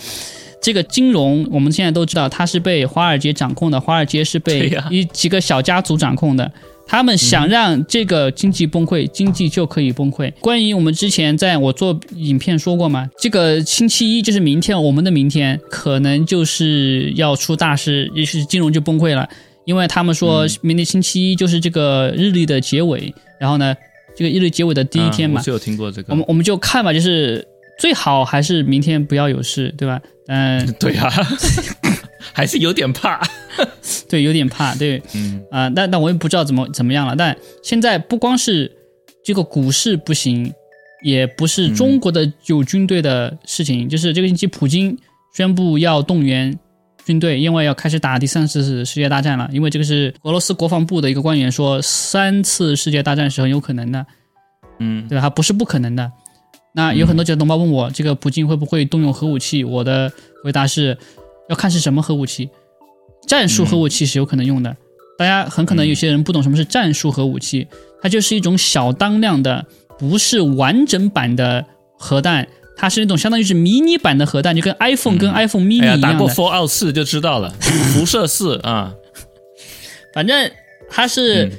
[0.61, 6.51] 这个金融我们现在都知道，它是被华尔街掌控的，华尔街是被一几个小家族掌控的。
[6.87, 10.29] 他们想让这个经济崩溃，经济就可以崩溃。
[10.41, 19.27] 关于我们之前在我做影片说过嘛，这个星期一就是明天，我们的明天可能就是要出大事，也许金融就崩溃了。
[19.63, 23.73] 因为他们说明天星期一就是这个日历的结尾，然后呢，
[24.17, 27.47] 这个日历结尾的第一天嘛是有听过这个我，们我们就看吧，就是
[27.81, 29.99] 最好还是明天不要有事，对吧？
[30.27, 31.09] 嗯， 对啊，
[32.31, 33.19] 还是有点怕。
[34.07, 37.15] 对，有点怕，对，嗯啊、但但我也不知道怎么怎么样了。
[37.15, 38.71] 但现在不光是
[39.25, 40.53] 这个股市不行，
[41.03, 44.95] 也不是中国的有军队的事情，就是这个星期普京
[45.35, 46.55] 宣布要动员
[47.03, 49.49] 军队，因为要开始打第三次世界大战了。
[49.51, 54.05] 因为这个是俄罗斯国防部的一个官员说，三次世界大战是很有可能的。
[54.77, 55.21] 嗯对吧？
[55.23, 56.11] 它不是不可能的。
[56.73, 59.63] 那有很多小同胞问我，这个普京会不会动用核武器？
[59.63, 60.11] 我的
[60.43, 60.97] 回答是，
[61.49, 62.49] 要看是什么核武器。
[63.27, 64.75] 战术核武器是有可能用的。
[65.17, 67.67] 大家很可能有些人不懂什么是战术核武器，
[68.01, 69.65] 它就是一种小当量的，
[69.99, 71.63] 不是完整版的
[71.99, 76.01] 核弹，它是那种相当于是迷你版的核弹，就跟 iPhone 跟 iPhone mini 一样的。
[76.01, 77.53] 打过 Fallout 四就知道了，
[77.93, 78.95] 辐射四啊，
[80.15, 80.49] 反正
[80.89, 81.51] 它是嗯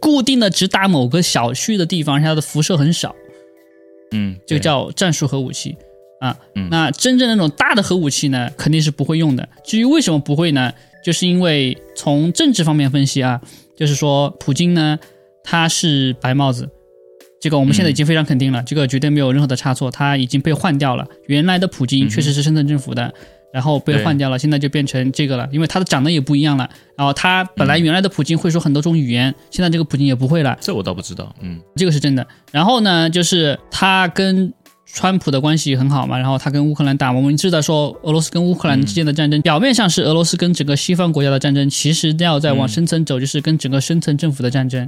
[0.00, 3.14] 固定的，只打某个小区的地方，它的辐射很少。
[4.12, 5.76] 嗯，这个叫战术核武器
[6.20, 6.36] 啊。
[6.54, 9.48] 嗯那真正那种大的核武器呢，肯定是不会用的。
[9.64, 10.72] 至于为什么不会呢？
[11.04, 13.40] 就是因为从政治方面分析啊，
[13.76, 14.98] 就是说普京呢，
[15.44, 16.68] 他是白帽子。
[17.38, 21.06] 这个我们现在已经非常肯定了，这个绝对没有任何的差错，他已经被换掉了。
[21.26, 23.12] 原来的普京确实是深圳政府的，
[23.56, 26.68] 然后被换掉了，现在就变成这个了，因为他的长得也不一样了。
[26.94, 30.54] 然后他本来原来的普京会说很多种语言，现在这个普京也不会了。
[30.60, 32.26] 这我倒不知道，嗯这个是真的。
[32.52, 34.52] 然后呢，就是他跟
[34.84, 44.86] 川普的关系很好嘛，然后他跟乌克兰打，我们知道说俄罗斯跟乌克兰之间的战争，表面上是俄罗斯跟整个西方国家的战争，其实要再往深层走，就是跟整个深层政府的战争。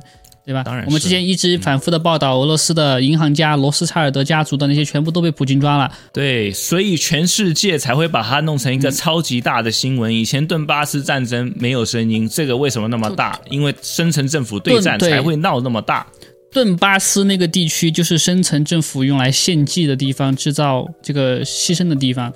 [0.49, 0.63] 对吧？
[0.63, 5.93] 当然我们之前一直反复的报道，俄罗斯的银行家罗斯柴尔德家族的那些全部都被普京抓了。
[6.11, 10.11] 对，所以全世界才会把它弄成一个超级大的新闻。
[10.15, 13.39] 以前顿巴斯战争没有声音，这个为什么那么大？
[13.51, 16.07] 因为深层政府对战才会闹那么大。
[16.51, 22.33] 顿巴斯那个地区就是深层政府用来献祭的地方，制造这个牺牲的地方，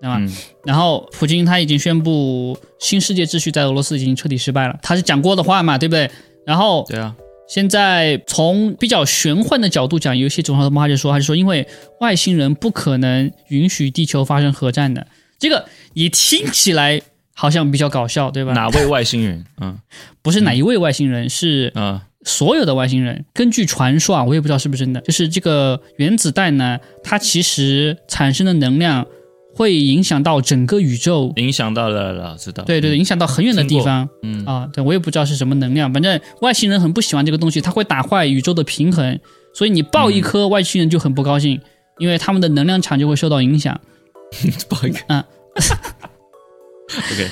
[0.00, 0.16] 对吧？
[0.18, 0.32] 嗯
[0.64, 6.10] 然后普京他已经宣布新世界秩序在俄罗斯已经彻底失败了，他是讲过的话嘛，对不对？
[6.46, 7.14] 然后对啊，
[7.52, 11.68] 现在从比较玄幻的角度讲，有一些总统他就说，他就说，因为
[12.00, 15.06] 外星人不可能允许地球发生核战的，
[15.38, 17.02] 这个也听起来
[17.34, 18.54] 好像比较搞笑，对吧？
[18.54, 19.44] 哪位外星人？
[19.60, 19.78] 嗯
[20.22, 23.26] 不是哪一位外星人，是啊所有的外星人。
[23.34, 29.06] 根据传说啊，我也不知道是不是真的，就是这个原子弹呢，它其实产生的能量
[29.54, 31.32] 会影响到整个宇宙。
[31.36, 32.64] 影响到了了，知道？
[32.64, 34.08] 对对对，影响到很远的地方。
[34.22, 34.44] 嗯。
[34.44, 39.18] 啊，对我也不知道是什么能量，反正外星人很不喜欢这个东西，它会打坏宇宙的平衡，
[39.54, 41.60] 所以你爆一颗，外星人就很不高兴，
[41.98, 43.78] 因为他们的能量场就会受到影响。
[44.68, 45.24] 爆一个，嗯，
[47.12, 47.28] OK，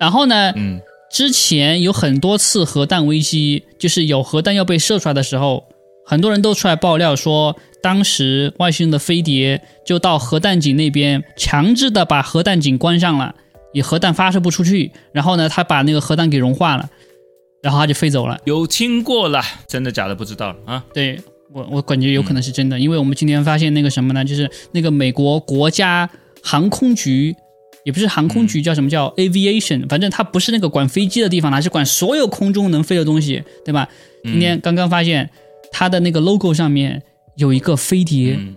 [0.00, 0.80] 然后呢，嗯。
[1.08, 5.64] 之前有很多次核弹危机，就是有核弹要被射出来的时候，
[6.06, 13.34] 很多人都出来爆料说，当时外星人的飞碟就到核弹井那边，强制的把核弹井关上了，
[13.72, 14.92] 也核弹发射不出去。
[15.12, 16.88] 然后呢，他把那个核弹给融化了，
[17.60, 18.38] 然后他就飞走了。
[18.44, 20.84] 有听过了，真的假的不知道了啊。
[20.94, 21.20] 对
[21.52, 26.08] 我，我感觉有可能是真的，因为我们今天发现那个什么呢，就是那个美国国家
[26.40, 27.34] 航空局，
[27.84, 33.88] 也不是航空局，叫什么叫 aviation，反正它不是那个管飞机的地方，它是管所有空中能飞的东西，对吧？
[34.22, 35.28] 今天刚刚发现
[35.78, 37.02] 它的那个 logo 上面
[37.36, 38.56] 有一个飞碟，嗯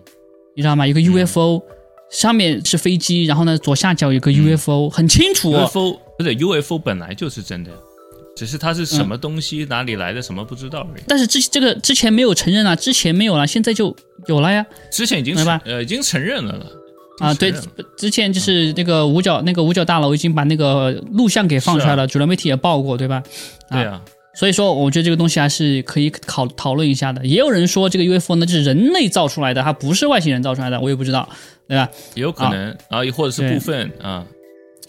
[0.55, 0.87] 你知道吗？
[0.87, 1.61] 有个 UFO，、
[2.09, 5.65] 上面是飞机，然后呢左下角有个 UFO，、很清楚、哦。
[5.65, 7.71] ，UFO 不对 UFO 本来就是真的，
[8.37, 11.03] 只是它是什么东西、哪里来的什么不知道而已。
[11.07, 13.93] 但是之这个之前没有承认啊，之前没有了，现在就
[14.27, 14.65] 有了呀。
[14.89, 16.65] 之前已经明白呃已经承认了了
[17.19, 17.53] 啊，对
[17.97, 23.21] 之前就是那个五角那个五角大楼已经把那个录像给放出来了，主流媒体也报过，对吧？
[23.69, 24.01] 对啊，
[24.39, 27.25] 所以说，我觉得这个东西还是可以考讨论一下的。
[27.25, 31.27] 也有人说这个 UFO 呢就是人类造出来的，它不是外星人造出来的，我也不知道，
[31.67, 31.89] 对吧？
[32.15, 34.25] 也有可能，然后也或者是部分啊，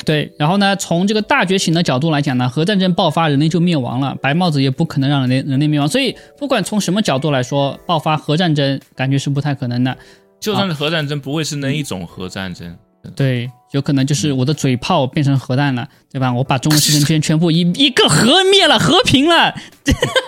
[0.04, 9.98] 对，然后呢，从这个大觉醒的角度来讲呢，核战争爆发，人类就灭亡了，白帽子也不可能让人类人类灭亡，所以不管从什么角度来说，爆发核战争感觉是不太可能的。
[10.38, 12.78] 就算是核战争，不会是那一种核战争。
[13.16, 16.32] 对，有可能就是我的嘴炮变成核弹了，对吧？
[16.32, 19.54] 我把中国 世界圈全部一一个核灭了，和平了。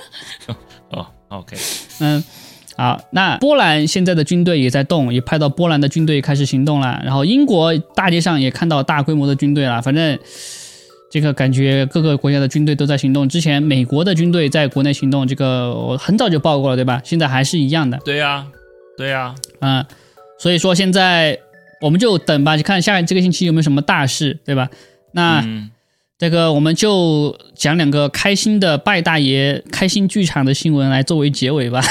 [0.90, 1.56] 哦，OK，
[2.00, 2.22] 嗯，
[2.76, 7.00] 好，那波兰现在的军队也在动，也派到波兰的军队开始行动了。
[7.04, 10.18] 然后英国大街上也看到大规模的军队了，反正
[11.10, 13.28] 这个感觉各个国家的军队都在行动。
[13.28, 17.00] 之前美国的军队在国内行动，这个我很早就报过了，对吧？
[17.04, 17.98] 现在还是一样的。
[18.04, 18.46] 对呀，
[18.96, 19.84] 对呀，嗯，
[20.38, 21.38] 所以说现在
[21.82, 24.70] 我们就等吧，就看下这个星期有没有什么大事，对吧？
[25.12, 25.40] 那。
[25.40, 25.70] 嗯，
[26.18, 31.82] 这个我们就讲两个开心的拜大爷开心剧场的新闻来作为结尾吧。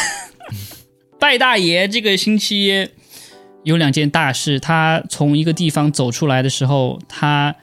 [1.19, 2.87] 拜大爷这个星期
[3.63, 7.53] 有两件大事，他从一个地方走出来的时候，他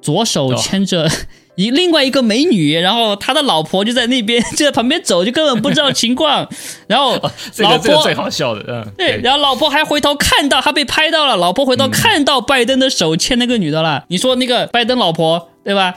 [0.00, 1.10] 左手哦牵着
[1.54, 6.48] 一另外一个美女，然后他的老婆就在那边 就在旁边走，就根本不知道情况，
[6.88, 7.18] 然后
[7.52, 14.04] 这老婆个这个最好笑的，嗯，对，然后老婆还回头看到他被拍到了，老婆回头看到拜登的手牵那个女的了。
[14.08, 15.94] 你说那个拜登老婆对吧？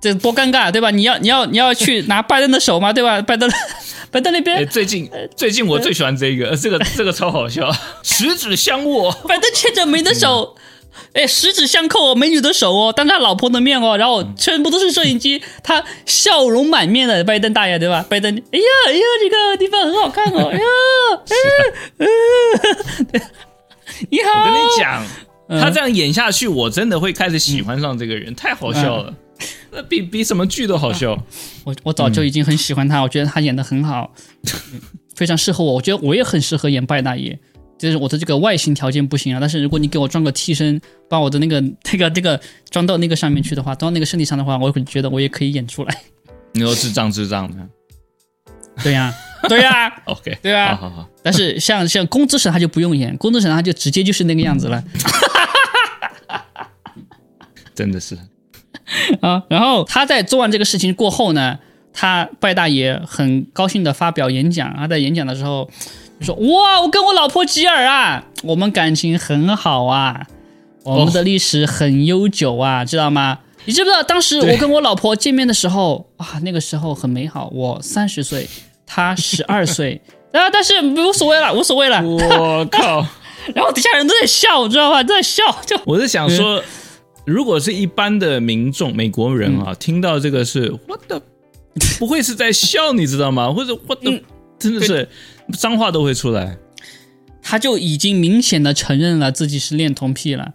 [0.00, 0.90] 这多尴尬对吧？
[0.90, 2.92] 你要你要你要去拿拜登的手吗？
[2.92, 3.20] 对吧？
[3.22, 3.50] 拜登
[4.12, 7.68] 拜登那哎，边最近最近我最喜欢这个，呃这个这个超好笑，
[8.02, 10.54] 十指相握，拜登牵着美女的手。
[11.12, 18.04] 哎，十指相扣哦，美女的手哦，当着他老婆的面哦，然后全部都是摄影机，他笑容满面的拜登大爷，对吧？
[18.08, 20.64] 拜登，哎呀哎呀，这个地方很好看哦， 哎呀，
[21.98, 22.06] 哎
[23.12, 23.30] 哎
[24.10, 25.06] 你好，我跟你讲，
[25.48, 25.60] 嗯。
[25.60, 29.14] 他这样演下去，我真的会开始喜欢上这个人，太好笑了，
[29.70, 31.16] 那比比什么剧都好笑。
[31.64, 34.12] 我我早就已经很喜欢他，我觉得他演的很好，
[35.14, 35.74] 非常适合我。
[35.74, 37.38] 我觉得我也很适合演拜大爷，
[37.78, 46.02] 就是我的这个外形条件不行啊，但是如果你给我装个替身，把我的那个 这个这个装到那个上面去的话，装到那个身体上的话，我会觉得我也可以演出来。
[46.52, 47.56] 你说智障智障的
[48.82, 49.12] 对呀、
[49.48, 54.82] 对呀、 OK，对啊好好好，但是像像工资神他就不用演，工资神他就直接就是那个样子了
[57.74, 58.16] 真的是，
[59.20, 59.42] 啊。
[59.48, 61.58] 然后他在做完这个事情过后呢，
[61.92, 64.74] 他拜大爷很高兴的发表演讲。
[64.76, 65.72] 他在演讲的时候就
[66.24, 70.26] 说：“哇，我跟我老婆吉尔啊，我们感情很好啊，
[70.84, 73.40] 我们的历史很悠久啊，知道吗？
[73.66, 78.48] 你知不知道当时我跟我老婆见面的时候啊，那个时候很美好，我三十岁，
[78.86, 80.00] 她十二岁。
[80.32, 82.02] ”啊，但是无所谓了，无所谓了。
[82.02, 83.06] 我靠！
[83.54, 85.02] 然后底下人都在笑，知道吧？
[85.02, 86.60] 都在笑，就我是想说，
[87.24, 91.22] 如果是一般的民众，美国人啊，听到这个是 what the，
[91.98, 93.52] 不会是在笑，你知道吗？
[93.52, 94.22] 或者 what the，、嗯
[94.58, 95.06] 真的是
[95.52, 96.56] 脏话都会出来。
[97.42, 100.52] 他就已经明显的承认了自己是恋童癖了。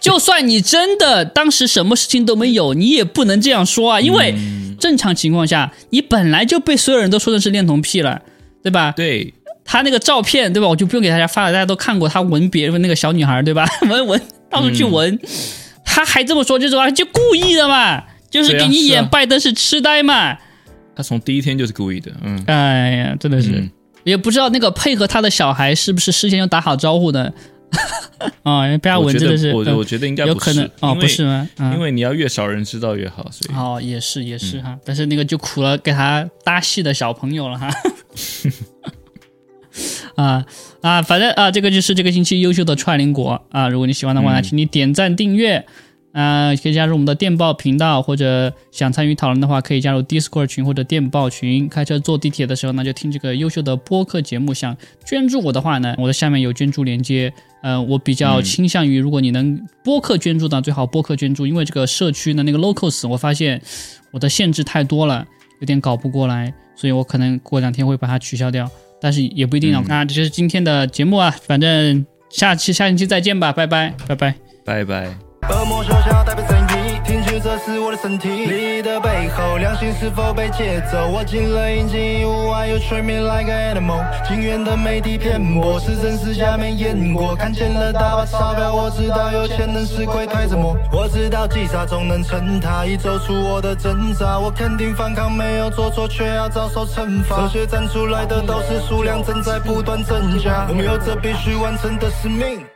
[0.00, 4.34] 就算你真的当时什么事情都没有，你也不能这样说啊，因为
[4.78, 8.22] 正常情况下，你本来就被所有人都说成是恋童癖了，
[8.62, 8.92] 对吧？
[8.96, 9.34] 对，
[9.64, 10.68] 他那个照片，对吧？
[10.68, 13.66] 我就不用给大家发了，大家都看过他闻别人那个小女孩，对吧？
[13.88, 14.20] 闻闻
[14.50, 15.18] 到处去闻，
[15.84, 20.38] 他还这么说，就是说就故意的嘛，就是给你演拜登是痴呆嘛。
[20.96, 23.50] 他从第一天就是故意的，嗯，哎呀，真的是。
[23.50, 23.70] 嗯。
[24.04, 27.32] 也不知道那个配合他的小孩是不是事先就打好招呼的，
[28.44, 29.76] 哦，被他我觉闻真的是，我嗯。
[29.76, 30.70] 我觉得应该有不是可能。
[30.80, 31.48] 哦，不是吗？
[31.58, 31.74] 嗯。
[31.74, 33.56] 因为你要越少人知道越好，所以。
[33.56, 37.68] 哦，也是也是哈，但是那个就苦了给他搭戏的小朋友了哈。
[40.14, 40.46] 啊
[40.80, 43.44] 啊，反正啊，这个就是这个星期优秀的踹邻国。
[43.50, 43.68] 啊！
[43.68, 44.42] 如果你喜欢的话呢，嗯。
[44.42, 45.66] 请你点赞订阅，
[46.16, 51.68] 啊，可以加入我们的电报频道，或者想参与讨论的话，可以加入 Discord 群或者电报群。
[51.68, 54.54] 开车坐地铁的时候呢，就听这个优秀的播客节目。
[54.54, 57.30] 想捐助我的话呢，我的下面有捐助链接。
[57.62, 63.60] 呃，我比较嗯倾向于，如果你能播客捐助呢，最好播客捐助，因为这个社区的那个 locals，我发现
[64.10, 65.26] 我的限制太多了，
[65.60, 68.66] 有点搞不过来，所以我可能过两天会把它取消掉，
[69.02, 69.82] 但是也不一定啊。
[69.84, 74.34] 嗯那这就是今天的节目啊，反正下期下星期再见吧，拜拜，拜拜。
[74.64, 75.25] 拜拜。
[75.48, 78.46] 恶魔手下代表正义，听取这是我的身体。
[78.46, 81.06] 利益的背后，良心是否被劫走？
[81.06, 84.04] 我进了阴间，无爱又催眠 like an animal。
[84.26, 87.36] 警员的媒体骗我，是真是假没验过。
[87.36, 90.76] 看见了大把钞票，我知道有钱人是鬼推着磨。
[90.92, 94.40] 我知道击杀总能成他，已走出我的挣扎。
[94.40, 97.42] 我肯定反抗没有做错，却要遭受惩罚。
[97.42, 102.66] 这些站出来的都是数量正在不断增加，我们有着必须完成的使命。